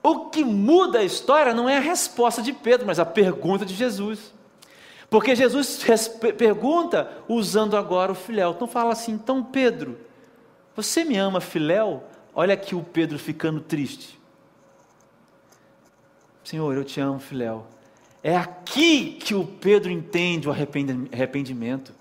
[0.02, 3.74] o que muda a história não é a resposta de Pedro, mas a pergunta de
[3.74, 4.34] Jesus.
[5.10, 5.80] Porque Jesus
[6.38, 8.52] pergunta usando agora o filéu.
[8.52, 9.98] Então fala assim: então Pedro,
[10.76, 12.04] você me ama filéu?
[12.34, 14.20] Olha aqui o Pedro ficando triste.
[16.46, 17.66] Senhor, eu te amo, filéu.
[18.22, 21.92] É aqui que o Pedro entende o arrependimento.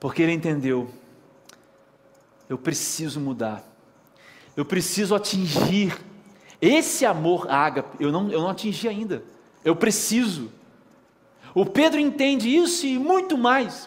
[0.00, 0.90] Porque ele entendeu,
[2.48, 3.62] eu preciso mudar.
[4.56, 5.94] Eu preciso atingir
[6.62, 8.02] esse amor ágape.
[8.02, 9.22] Eu não, eu não atingi ainda.
[9.62, 10.50] Eu preciso.
[11.54, 13.86] O Pedro entende isso e muito mais.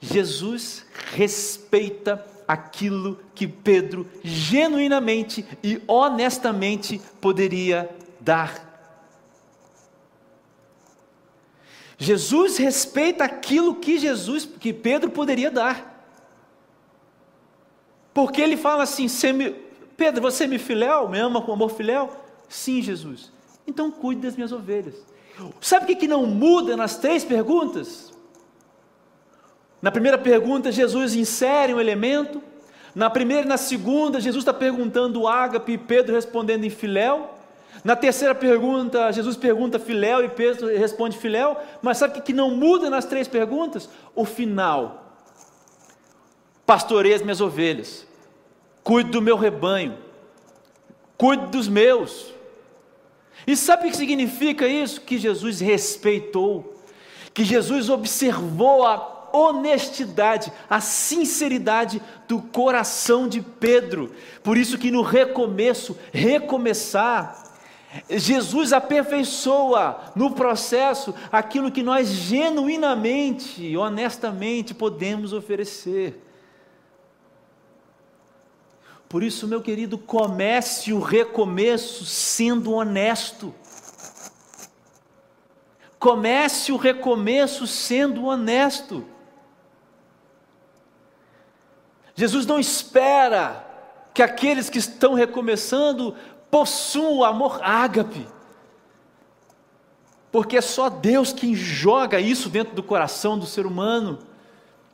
[0.00, 8.66] Jesus respeita aquilo que Pedro genuinamente e honestamente poderia dar.
[11.98, 15.96] Jesus respeita aquilo que Jesus, que Pedro poderia dar.
[18.14, 19.50] Porque ele fala assim: me,
[19.96, 22.10] Pedro, você me filéu, me ama com amor filéu?
[22.48, 23.30] Sim, Jesus.
[23.66, 24.94] Então cuide das minhas ovelhas.
[25.60, 28.12] Sabe o que, que não muda nas três perguntas?
[29.80, 32.42] Na primeira pergunta, Jesus insere um elemento.
[32.94, 37.30] Na primeira e na segunda, Jesus está perguntando ágape e Pedro respondendo em filéu.
[37.84, 41.56] Na terceira pergunta, Jesus pergunta filéu e Pedro responde filéu.
[41.80, 43.88] Mas sabe o que não muda nas três perguntas?
[44.14, 45.14] O final.
[46.66, 48.06] Pastorei as minhas ovelhas.
[48.82, 49.96] Cuide do meu rebanho.
[51.16, 52.32] Cuide dos meus.
[53.46, 55.00] E sabe o que significa isso?
[55.00, 56.82] Que Jesus respeitou,
[57.32, 64.14] que Jesus observou a honestidade, a sinceridade do coração de Pedro.
[64.42, 67.48] Por isso que no recomeço, recomeçar,
[68.08, 76.24] Jesus aperfeiçoa no processo aquilo que nós genuinamente, honestamente podemos oferecer.
[79.08, 83.54] Por isso, meu querido, comece o recomeço sendo honesto.
[85.98, 89.04] Comece o recomeço sendo honesto.
[92.18, 93.64] Jesus não espera
[94.12, 96.16] que aqueles que estão recomeçando
[96.50, 98.26] possuam o amor ágape,
[100.32, 104.18] porque é só Deus quem joga isso dentro do coração do ser humano.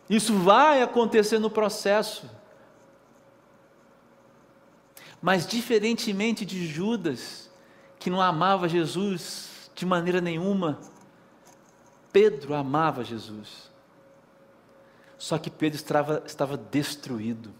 [0.06, 2.28] Isso vai acontecer no processo.
[5.22, 7.50] Mas, diferentemente de Judas,
[7.98, 10.78] que não amava Jesus de maneira nenhuma,
[12.12, 13.72] Pedro amava Jesus.
[15.18, 17.52] Só que Pedro estava, estava destruído.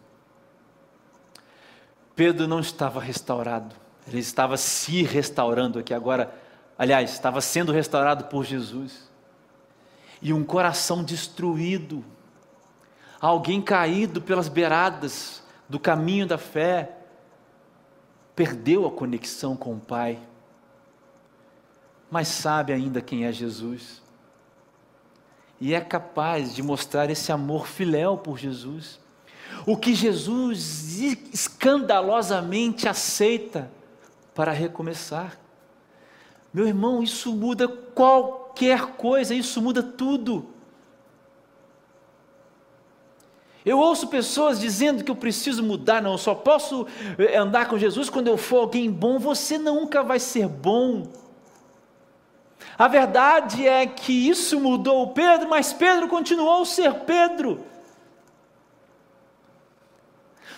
[2.15, 3.75] Pedro não estava restaurado,
[4.07, 6.33] ele estava se restaurando aqui agora,
[6.79, 9.11] aliás, estava sendo restaurado por Jesus.
[10.23, 12.05] E um coração destruído,
[13.21, 16.99] alguém caído pelas beiradas do caminho da fé,
[18.37, 20.21] perdeu a conexão com o Pai,
[22.09, 24.04] mas sabe ainda quem é Jesus
[25.61, 29.01] e é capaz de mostrar esse amor filéu por Jesus.
[29.67, 30.99] O que Jesus
[31.33, 33.71] escandalosamente aceita
[34.35, 35.39] para recomeçar.
[36.53, 40.47] Meu irmão, isso muda qualquer coisa, isso muda tudo.
[43.65, 46.87] Eu ouço pessoas dizendo que eu preciso mudar, não, eu só posso
[47.19, 49.19] eh, andar com Jesus quando eu for alguém bom.
[49.19, 51.09] Você nunca vai ser bom.
[52.77, 57.65] A verdade é que isso mudou Pedro, mas Pedro continuou a ser Pedro.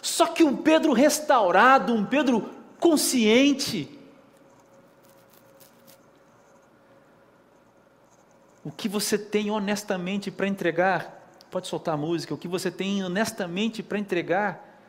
[0.01, 2.49] Só que um Pedro restaurado, um Pedro
[2.79, 3.93] consciente.
[8.65, 11.31] O que você tem honestamente para entregar?
[11.51, 12.33] Pode soltar a música.
[12.33, 14.81] O que você tem honestamente para entregar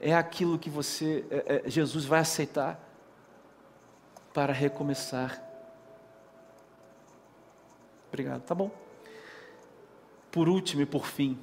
[0.00, 2.80] é aquilo que você, é, é, Jesus vai aceitar
[4.34, 5.45] para recomeçar.
[8.16, 8.70] Obrigado, tá bom.
[10.30, 11.38] Por último e por fim,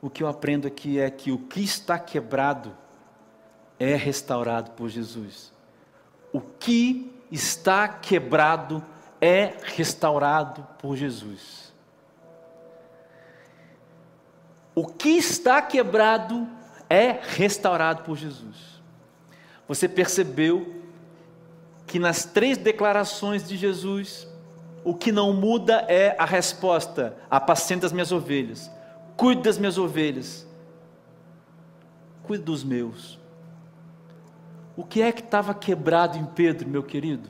[0.00, 2.72] o que eu aprendo aqui é que o que está quebrado
[3.76, 5.52] é restaurado por Jesus.
[6.32, 8.84] O que está quebrado
[9.20, 11.74] é restaurado por Jesus.
[14.76, 16.48] O que está quebrado
[16.88, 18.80] é restaurado por Jesus.
[19.66, 20.84] Você percebeu
[21.84, 24.30] que nas três declarações de Jesus,
[24.84, 28.70] o que não muda é a resposta: apacenta as minhas ovelhas,
[29.16, 30.46] cuide das minhas ovelhas,
[32.22, 33.18] cuide dos meus.
[34.76, 37.28] O que é que estava quebrado em Pedro, meu querido?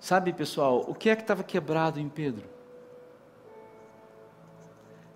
[0.00, 2.44] Sabe, pessoal, o que é que estava quebrado em Pedro?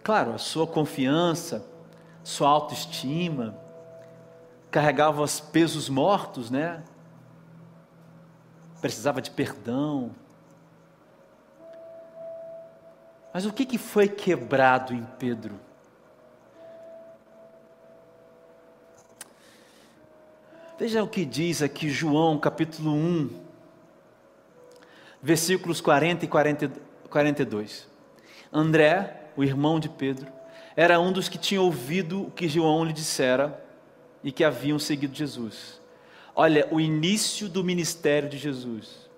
[0.02, 1.64] Claro, a sua confiança,
[2.24, 3.54] sua autoestima,
[4.70, 6.82] carregava os pesos mortos, né?
[8.81, 10.14] Precisava de perdão.
[13.33, 15.55] Mas o que, que foi quebrado em Pedro?
[20.79, 23.31] Veja o que diz aqui João capítulo 1,
[25.20, 26.72] versículos 40 e 40,
[27.11, 27.89] 42.
[28.53, 30.33] André, o irmão de Pedro,
[30.76, 33.61] era um dos que tinha ouvido o que João lhe dissera
[34.22, 35.78] e que haviam seguido Jesus.
[36.41, 39.09] Olha, o início do ministério de Jesus.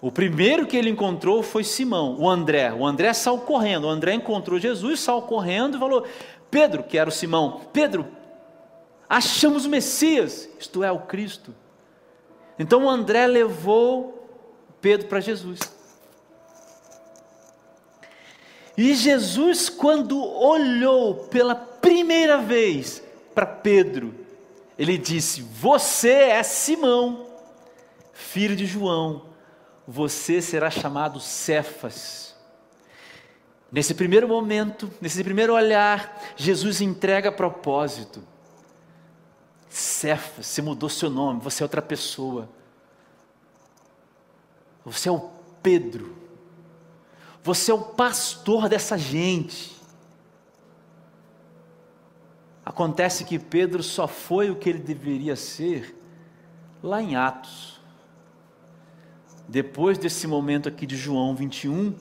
[0.00, 2.72] O primeiro que ele encontrou foi Simão, o André.
[2.72, 3.84] O André saiu correndo.
[3.84, 6.06] O André encontrou Jesus, saiu correndo e falou:
[6.50, 8.08] Pedro, que era o Simão, Pedro,
[9.06, 11.54] achamos o Messias, isto é, o Cristo.
[12.58, 14.26] Então o André levou
[14.80, 15.60] Pedro para Jesus.
[18.78, 23.02] E Jesus, quando olhou pela primeira vez
[23.34, 24.26] para Pedro,
[24.78, 27.26] ele disse: Você é Simão,
[28.12, 29.26] filho de João,
[29.86, 32.36] você será chamado Cefas.
[33.70, 38.22] Nesse primeiro momento, nesse primeiro olhar, Jesus entrega propósito.
[39.68, 42.48] Cefa, você mudou seu nome, você é outra pessoa.
[44.84, 45.30] Você é o
[45.62, 46.16] Pedro.
[47.42, 49.77] Você é o pastor dessa gente.
[52.68, 55.96] Acontece que Pedro só foi o que ele deveria ser
[56.82, 57.80] lá em Atos.
[59.48, 61.94] Depois desse momento aqui de João 21,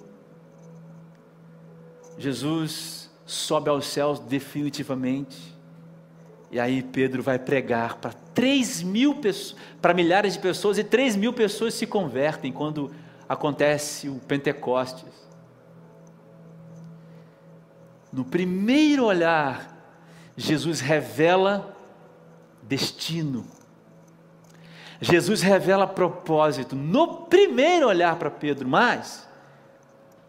[2.17, 5.55] Jesus sobe aos céus definitivamente
[6.51, 11.15] e aí Pedro vai pregar para três mil pessoas, para milhares de pessoas, e três
[11.15, 12.91] mil pessoas se convertem quando
[13.29, 15.13] acontece o Pentecostes.
[18.11, 19.76] No primeiro olhar,
[20.37, 21.75] Jesus revela
[22.61, 23.47] destino.
[25.01, 29.27] Jesus revela propósito no primeiro olhar para Pedro, mas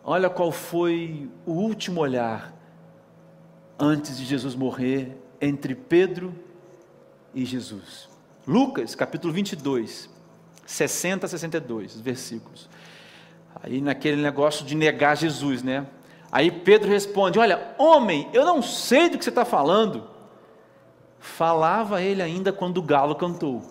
[0.03, 2.55] olha qual foi o último olhar
[3.79, 6.35] antes de Jesus morrer entre Pedro
[7.35, 8.09] e Jesus.
[8.47, 10.09] Lucas, capítulo 22,
[10.67, 12.69] 60 a 62 versículos.
[13.63, 15.87] Aí naquele negócio de negar Jesus, né?
[16.31, 20.05] Aí Pedro responde: Olha, homem, eu não sei do que você está falando.
[21.19, 23.63] Falava ele ainda quando o galo cantou.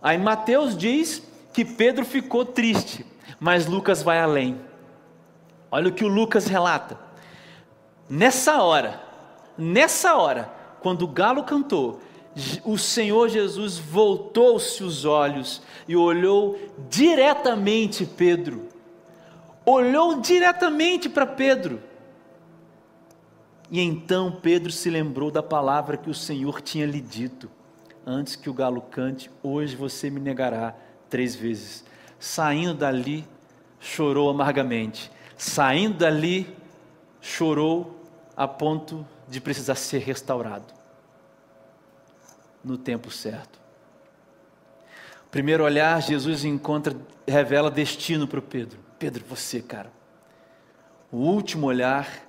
[0.00, 3.04] Aí Mateus diz que Pedro ficou triste,
[3.40, 4.60] mas Lucas vai além.
[5.70, 6.98] Olha o que o Lucas relata.
[8.08, 9.00] Nessa hora,
[9.58, 10.50] nessa hora,
[10.80, 12.00] quando o galo cantou,
[12.64, 18.68] o Senhor Jesus voltou-se os olhos e olhou diretamente Pedro.
[19.64, 21.82] Olhou diretamente para Pedro.
[23.70, 27.50] E então Pedro se lembrou da palavra que o Senhor tinha lhe dito:
[28.06, 30.74] Antes que o galo cante, hoje você me negará
[31.10, 31.84] três vezes.
[32.18, 33.26] Saindo dali,
[33.80, 35.10] chorou amargamente.
[35.36, 36.54] Saindo dali,
[37.20, 38.00] chorou
[38.36, 40.72] a ponto de precisar ser restaurado
[42.62, 43.60] no tempo certo.
[45.30, 46.96] Primeiro olhar, Jesus encontra,
[47.26, 48.78] revela destino para o Pedro.
[48.98, 49.92] Pedro, você, cara,
[51.12, 52.25] o último olhar,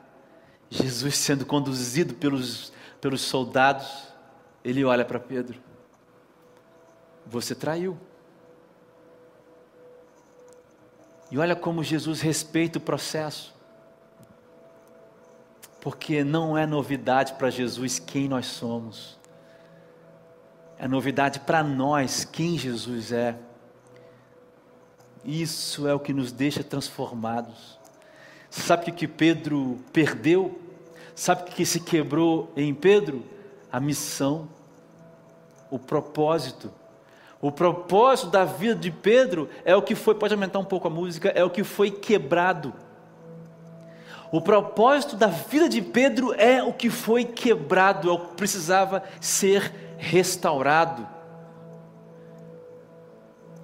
[0.70, 4.08] Jesus sendo conduzido pelos, pelos soldados,
[4.64, 5.60] ele olha para Pedro:
[7.26, 7.98] Você traiu.
[11.30, 13.56] E olha como Jesus respeita o processo.
[15.82, 19.18] Porque não é novidade para Jesus quem nós somos.
[20.78, 23.38] É novidade para nós quem Jesus é.
[25.24, 27.77] Isso é o que nos deixa transformados.
[28.50, 30.60] Sabe o que Pedro perdeu?
[31.16, 33.24] Sabe o que se quebrou em Pedro?
[33.72, 34.48] A missão,
[35.70, 36.72] o propósito.
[37.42, 40.92] O propósito da vida de Pedro é o que foi, pode aumentar um pouco a
[40.92, 42.74] música, é o que foi quebrado.
[44.32, 49.04] O propósito da vida de Pedro é o que foi quebrado, é o que precisava
[49.22, 51.08] ser restaurado.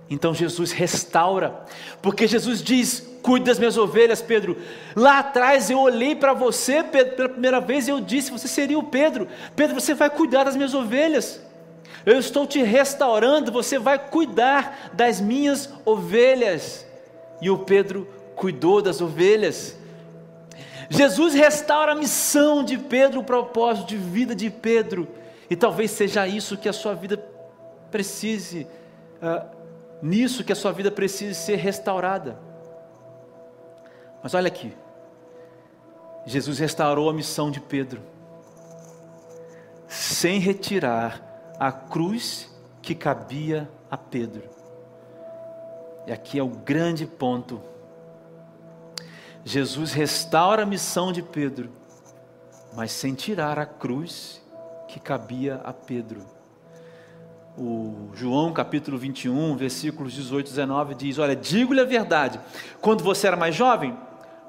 [0.10, 1.66] Então Jesus restaura,
[2.02, 4.58] porque Jesus diz: Cuide das minhas ovelhas, Pedro.
[4.94, 8.78] Lá atrás eu olhei para você, Pedro, pela primeira vez, e eu disse: Você seria
[8.78, 9.30] o Pedro.
[9.56, 11.42] Pedro, você vai cuidar das minhas ovelhas.
[12.06, 16.86] Eu estou te restaurando, você vai cuidar das minhas ovelhas.
[17.42, 18.06] E o Pedro
[18.36, 19.78] cuidou das ovelhas.
[20.90, 25.08] Jesus restaura a missão de Pedro, o propósito de vida de Pedro.
[25.50, 27.18] E talvez seja isso que a sua vida
[27.90, 28.68] precise,
[29.22, 29.48] uh,
[30.02, 32.38] nisso que a sua vida precise ser restaurada.
[34.24, 34.74] Mas olha aqui,
[36.26, 38.02] Jesus restaurou a missão de Pedro,
[39.86, 41.22] sem retirar
[41.60, 42.50] a cruz
[42.82, 44.44] que cabia a Pedro.
[46.08, 47.62] E aqui é o grande ponto.
[49.44, 51.70] Jesus restaura a missão de Pedro,
[52.74, 54.42] mas sem tirar a cruz
[54.88, 56.26] que cabia a Pedro.
[57.58, 62.40] O João capítulo 21, versículos 18 e 19 diz: Olha, digo-lhe a verdade,
[62.82, 63.96] quando você era mais jovem,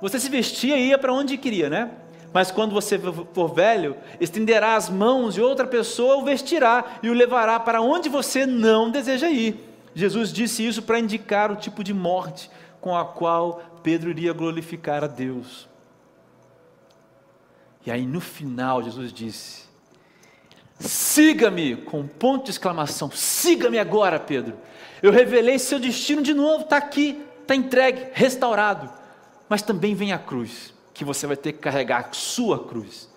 [0.00, 1.90] você se vestia e ia para onde queria, né?
[2.32, 2.98] Mas quando você
[3.32, 8.08] for velho, estenderá as mãos e outra pessoa o vestirá e o levará para onde
[8.08, 9.56] você não deseja ir.
[9.94, 15.04] Jesus disse isso para indicar o tipo de morte com a qual Pedro iria glorificar
[15.04, 15.68] a Deus.
[17.86, 19.62] E aí no final Jesus disse:
[20.80, 24.58] Siga-me, com um ponto de exclamação, siga-me agora, Pedro.
[25.00, 28.90] Eu revelei seu destino de novo, está aqui, está entregue, restaurado.
[29.48, 33.08] Mas também vem a cruz, que você vai ter que carregar sua cruz.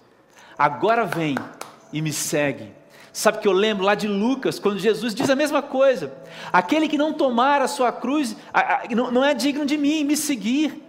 [0.57, 1.36] Agora vem
[1.93, 2.71] e me segue.
[3.13, 6.13] Sabe que eu lembro lá de Lucas, quando Jesus diz a mesma coisa:
[6.53, 8.36] aquele que não tomar a sua cruz,
[9.11, 10.84] não é digno de mim, me seguir.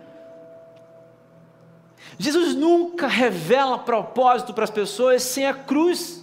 [2.18, 6.22] Jesus nunca revela propósito para as pessoas sem a cruz.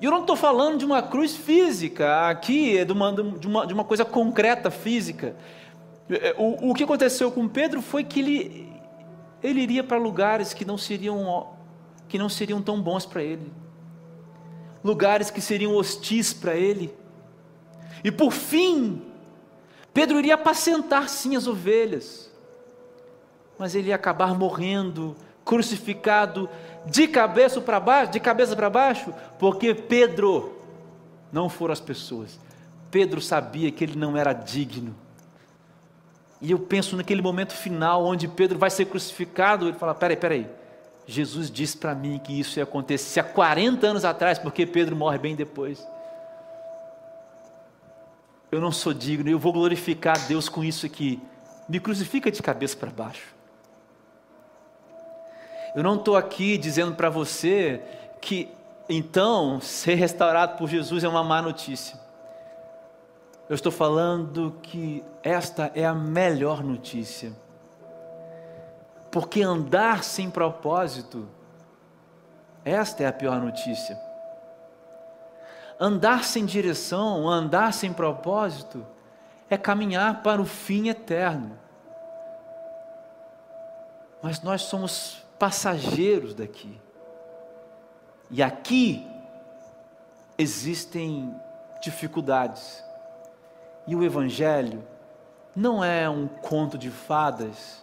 [0.00, 3.66] E eu não estou falando de uma cruz física, aqui é de uma, de uma,
[3.66, 5.34] de uma coisa concreta física.
[6.08, 8.72] É, o, o que aconteceu com Pedro foi que ele,
[9.42, 11.48] ele iria para lugares que não seriam,
[12.08, 13.52] que não seriam tão bons para ele,
[14.82, 16.94] lugares que seriam hostis para ele.
[18.02, 19.02] E por fim,
[19.94, 22.30] Pedro iria apacentar sim as ovelhas,
[23.58, 26.48] mas ele ia acabar morrendo, crucificado
[26.84, 30.58] de cabeça para baixo, de cabeça para baixo, porque Pedro
[31.32, 32.38] não foram as pessoas.
[32.90, 34.94] Pedro sabia que ele não era digno.
[36.44, 40.46] E eu penso naquele momento final onde Pedro vai ser crucificado, ele fala: "Peraí, peraí.
[41.06, 45.16] Jesus disse para mim que isso ia acontecer há 40 anos atrás, porque Pedro morre
[45.16, 45.82] bem depois.
[48.52, 51.18] Eu não sou digno, eu vou glorificar Deus com isso aqui.
[51.66, 53.34] Me crucifica de cabeça para baixo.
[55.74, 57.80] Eu não estou aqui dizendo para você
[58.20, 58.50] que
[58.86, 62.03] então ser restaurado por Jesus é uma má notícia.
[63.48, 67.32] Eu estou falando que esta é a melhor notícia.
[69.10, 71.28] Porque andar sem propósito,
[72.64, 73.98] esta é a pior notícia.
[75.78, 78.86] Andar sem direção, andar sem propósito,
[79.50, 81.58] é caminhar para o fim eterno.
[84.22, 86.80] Mas nós somos passageiros daqui.
[88.30, 89.06] E aqui
[90.38, 91.34] existem
[91.82, 92.83] dificuldades.
[93.86, 94.82] E o Evangelho
[95.54, 97.82] não é um conto de fadas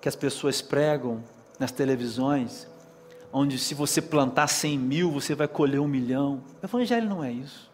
[0.00, 1.22] que as pessoas pregam
[1.58, 2.68] nas televisões,
[3.32, 6.42] onde se você plantar cem mil, você vai colher um milhão.
[6.62, 7.72] O Evangelho não é isso.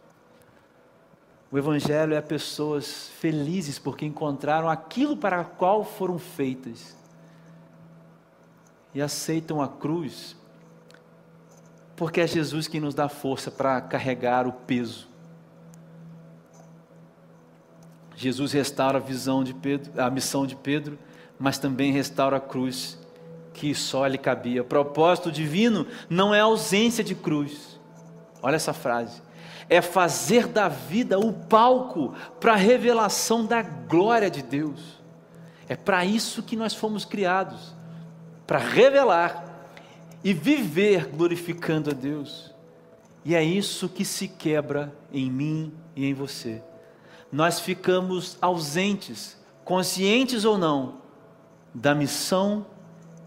[1.51, 6.97] O Evangelho é pessoas felizes porque encontraram aquilo para o qual foram feitas
[8.95, 10.37] e aceitam a cruz,
[11.97, 15.10] porque é Jesus quem nos dá força para carregar o peso.
[18.21, 20.99] Jesus restaura a visão de Pedro, a missão de Pedro,
[21.39, 22.99] mas também restaura a cruz
[23.55, 24.63] que só lhe cabia.
[24.63, 27.81] Propósito divino não é ausência de cruz.
[28.43, 29.23] Olha essa frase.
[29.71, 35.01] É fazer da vida o palco para a revelação da glória de Deus.
[35.67, 37.75] É para isso que nós fomos criados
[38.47, 39.65] para revelar
[40.23, 42.55] e viver glorificando a Deus.
[43.25, 46.63] E é isso que se quebra em mim e em você.
[47.33, 51.01] Nós ficamos ausentes, conscientes ou não,
[51.73, 52.67] da missão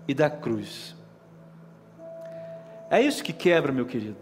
[0.08, 0.95] e da cruz.
[2.89, 4.18] É isso que quebra, meu querido.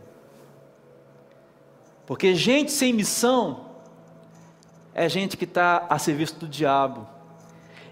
[2.06, 3.72] Porque gente sem missão
[4.94, 7.08] é gente que está a serviço do diabo.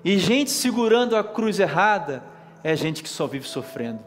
[0.03, 2.23] E gente segurando a cruz errada
[2.63, 4.03] é gente que só vive sofrendo.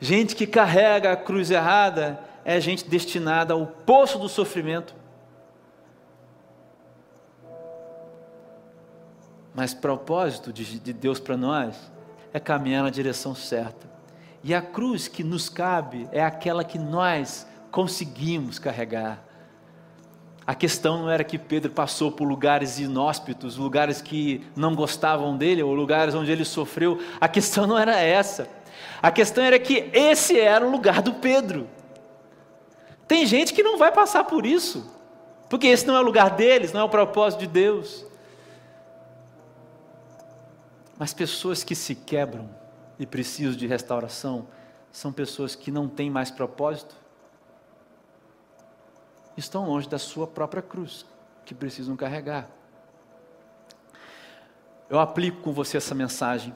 [0.00, 4.94] Gente que carrega a cruz errada é gente destinada ao poço do sofrimento.
[9.54, 11.76] Mas propósito de, de Deus para nós
[12.32, 13.88] é caminhar na direção certa.
[14.42, 19.24] E a cruz que nos cabe é aquela que nós conseguimos carregar.
[20.46, 25.62] A questão não era que Pedro passou por lugares inóspitos, lugares que não gostavam dele,
[25.62, 27.00] ou lugares onde ele sofreu.
[27.18, 28.46] A questão não era essa.
[29.00, 31.66] A questão era que esse era o lugar do Pedro.
[33.08, 34.90] Tem gente que não vai passar por isso,
[35.48, 38.04] porque esse não é o lugar deles, não é o propósito de Deus.
[40.98, 42.48] Mas pessoas que se quebram
[42.98, 44.46] e precisam de restauração
[44.92, 46.94] são pessoas que não têm mais propósito,
[49.36, 51.04] estão longe da sua própria cruz,
[51.44, 52.48] que precisam carregar.
[54.88, 56.54] Eu aplico com você essa mensagem.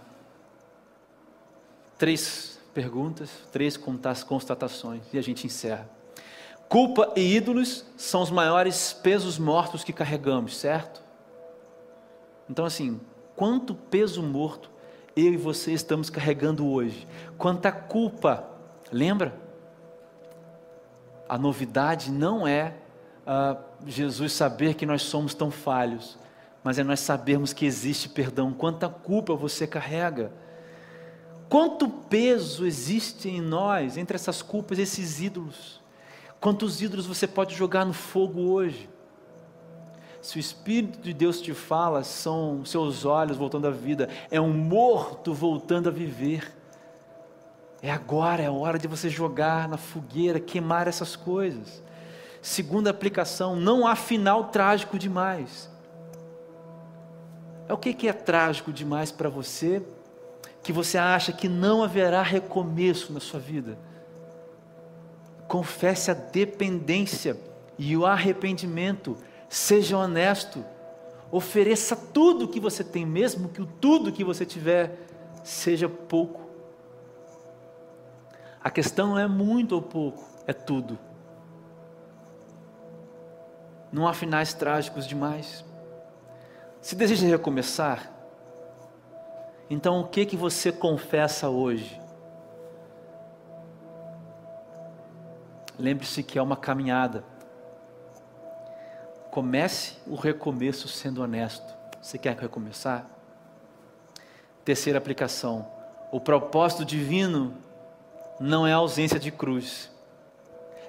[1.96, 5.90] Três perguntas, três constatações e a gente encerra.
[6.68, 11.02] Culpa e ídolos são os maiores pesos mortos que carregamos, certo?
[12.48, 13.00] Então, assim,
[13.38, 14.68] quanto peso morto
[15.16, 17.06] eu e você estamos carregando hoje,
[17.38, 18.44] quanta culpa,
[18.90, 19.32] lembra?
[21.28, 22.74] A novidade não é
[23.24, 26.18] uh, Jesus saber que nós somos tão falhos,
[26.64, 28.52] mas é nós sabermos que existe perdão.
[28.52, 30.32] Quanta culpa você carrega,
[31.48, 35.80] quanto peso existe em nós, entre essas culpas, esses ídolos.
[36.40, 38.88] Quantos ídolos você pode jogar no fogo hoje?
[40.28, 44.52] Se o Espírito de Deus te fala, são seus olhos voltando à vida, é um
[44.52, 46.54] morto voltando a viver.
[47.80, 51.82] É agora, é hora de você jogar na fogueira, queimar essas coisas.
[52.42, 55.70] Segunda aplicação, não há final trágico demais.
[57.66, 59.82] É o que, que é trágico demais para você,
[60.62, 63.78] que você acha que não haverá recomeço na sua vida?
[65.46, 67.34] Confesse a dependência
[67.78, 69.16] e o arrependimento
[69.48, 70.64] seja honesto,
[71.30, 74.98] ofereça tudo o que você tem, mesmo que o tudo que você tiver
[75.42, 76.48] seja pouco.
[78.62, 80.98] A questão não é muito ou pouco, é tudo.
[83.90, 85.64] Não há finais trágicos demais.
[86.80, 88.12] Se deseja recomeçar,
[89.70, 92.00] então o que que você confessa hoje?
[95.78, 97.24] Lembre-se que é uma caminhada.
[99.38, 101.72] Comece o recomeço sendo honesto.
[102.02, 103.06] Você quer recomeçar?
[104.64, 105.64] Terceira aplicação:
[106.10, 107.54] o propósito divino
[108.40, 109.92] não é a ausência de cruz,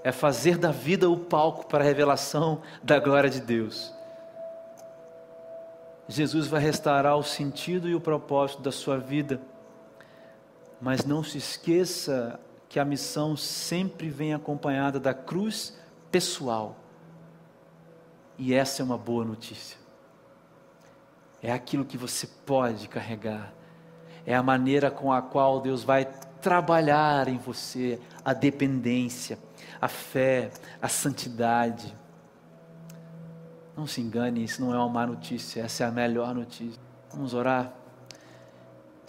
[0.04, 3.94] é fazer da vida o palco para a revelação da glória de Deus.
[6.08, 9.40] Jesus vai restaurar o sentido e o propósito da sua vida,
[10.82, 15.78] mas não se esqueça que a missão sempre vem acompanhada da cruz
[16.10, 16.79] pessoal
[18.40, 19.78] e essa é uma boa notícia.
[21.44, 23.54] É aquilo que você pode carregar.
[24.26, 26.06] É a maneira com a qual Deus vai
[26.42, 29.38] trabalhar em você a dependência,
[29.82, 31.94] a fé, a santidade.
[33.76, 36.82] Não se engane, isso não é uma má notícia, essa é a melhor notícia.
[37.12, 37.74] Vamos orar?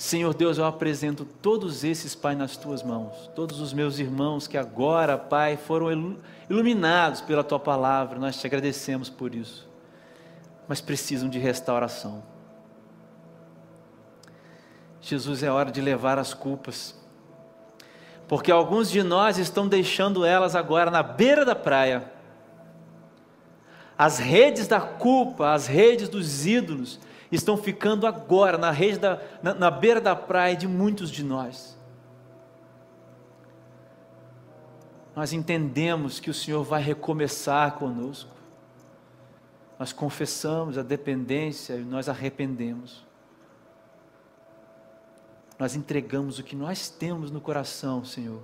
[0.00, 3.30] Senhor Deus, eu apresento todos esses, Pai, nas tuas mãos.
[3.34, 6.16] Todos os meus irmãos que agora, Pai, foram
[6.48, 9.68] iluminados pela tua palavra, nós te agradecemos por isso.
[10.66, 12.22] Mas precisam de restauração.
[15.02, 16.98] Jesus, é hora de levar as culpas.
[18.26, 22.10] Porque alguns de nós estão deixando elas agora na beira da praia.
[23.98, 26.98] As redes da culpa, as redes dos ídolos,
[27.36, 31.78] estão ficando agora na, rede da, na, na beira da praia de muitos de nós.
[35.14, 38.30] Nós entendemos que o Senhor vai recomeçar conosco,
[39.78, 43.04] nós confessamos a dependência e nós arrependemos.
[45.58, 48.42] Nós entregamos o que nós temos no coração, Senhor.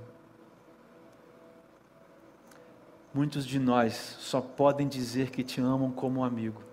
[3.13, 6.66] Muitos de nós só podem dizer que te amam como um amigo.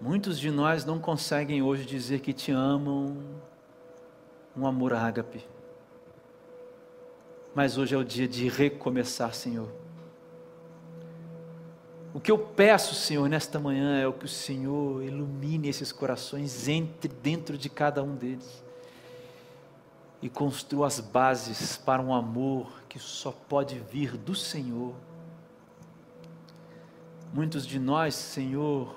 [0.00, 3.16] Muitos de nós não conseguem hoje dizer que te amam
[4.56, 5.44] um amor ágape.
[7.54, 9.68] Mas hoje é o dia de recomeçar, Senhor.
[12.12, 16.68] O que eu peço, Senhor, nesta manhã é o que o Senhor ilumine esses corações,
[16.68, 18.64] entre dentro de cada um deles
[20.24, 24.94] e construa as bases para um amor que só pode vir do Senhor.
[27.30, 28.96] Muitos de nós, Senhor,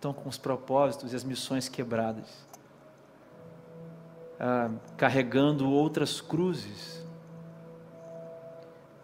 [0.00, 2.24] estão com os propósitos e as missões quebradas,
[4.40, 7.06] ah, carregando outras cruzes,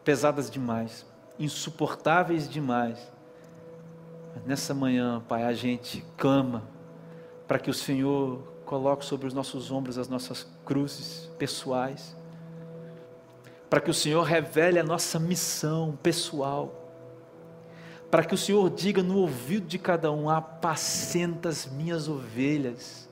[0.02, 1.04] pesadas demais,
[1.38, 3.12] insuportáveis demais.
[4.46, 6.62] Nessa manhã, Pai, a gente clama
[7.46, 12.16] para que o Senhor coloque sobre os nossos ombros as nossas cruzes pessoais,
[13.68, 16.85] para que o Senhor revele a nossa missão pessoal
[18.10, 23.06] para que o Senhor diga no ouvido de cada um: apacenta as minhas ovelhas.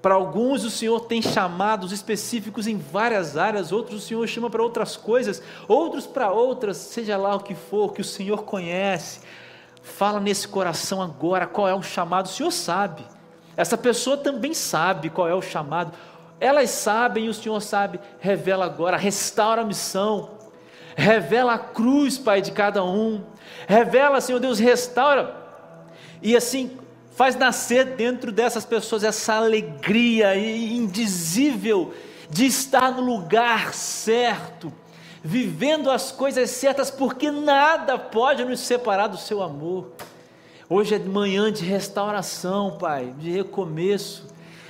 [0.00, 4.62] Para alguns o Senhor tem chamados específicos em várias áreas, outros o Senhor chama para
[4.62, 9.20] outras coisas, outros para outras, seja lá o que for, que o Senhor conhece.
[9.82, 13.04] Fala nesse coração agora qual é o chamado, o Senhor sabe.
[13.56, 15.92] Essa pessoa também sabe qual é o chamado.
[16.38, 17.98] Elas sabem e o Senhor sabe.
[18.20, 20.37] Revela agora, restaura a missão.
[20.98, 23.22] Revela a cruz, Pai, de cada um
[23.66, 25.36] Revela, Senhor Deus, restaura.
[26.22, 26.70] E assim,
[27.14, 31.92] faz nascer dentro dessas pessoas essa alegria indizível
[32.30, 34.72] de estar no lugar certo,
[35.22, 39.92] vivendo as coisas certas, porque nada pode nos separar do seu amor.
[40.68, 44.26] Hoje é manhã de restauração, Pai, de recomeço.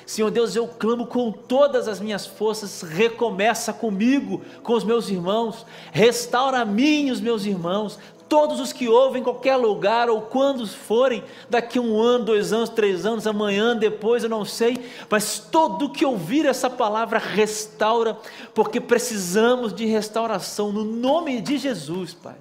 [0.08, 5.66] Senhor Deus, eu clamo com todas as minhas forças, recomeça comigo, com os meus irmãos,
[5.92, 10.22] restaura a mim e os meus irmãos, todos os que ouvem em qualquer lugar, ou
[10.22, 15.38] quando forem, daqui um ano, dois anos, três anos, amanhã, depois, eu não sei, mas
[15.38, 18.16] todo que ouvir essa palavra restaura,
[18.54, 22.36] porque precisamos de restauração, no nome de Jesus, Pai.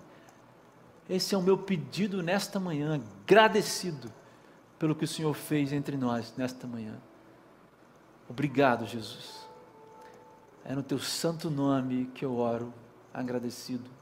[1.09, 4.09] Esse é o meu pedido nesta manhã, agradecido
[4.79, 6.93] pelo que o Senhor fez entre nós nesta manhã.
[8.29, 9.47] Obrigado, Jesus.
[10.65, 12.73] É no teu santo nome que eu oro,
[13.13, 13.96] agradecido.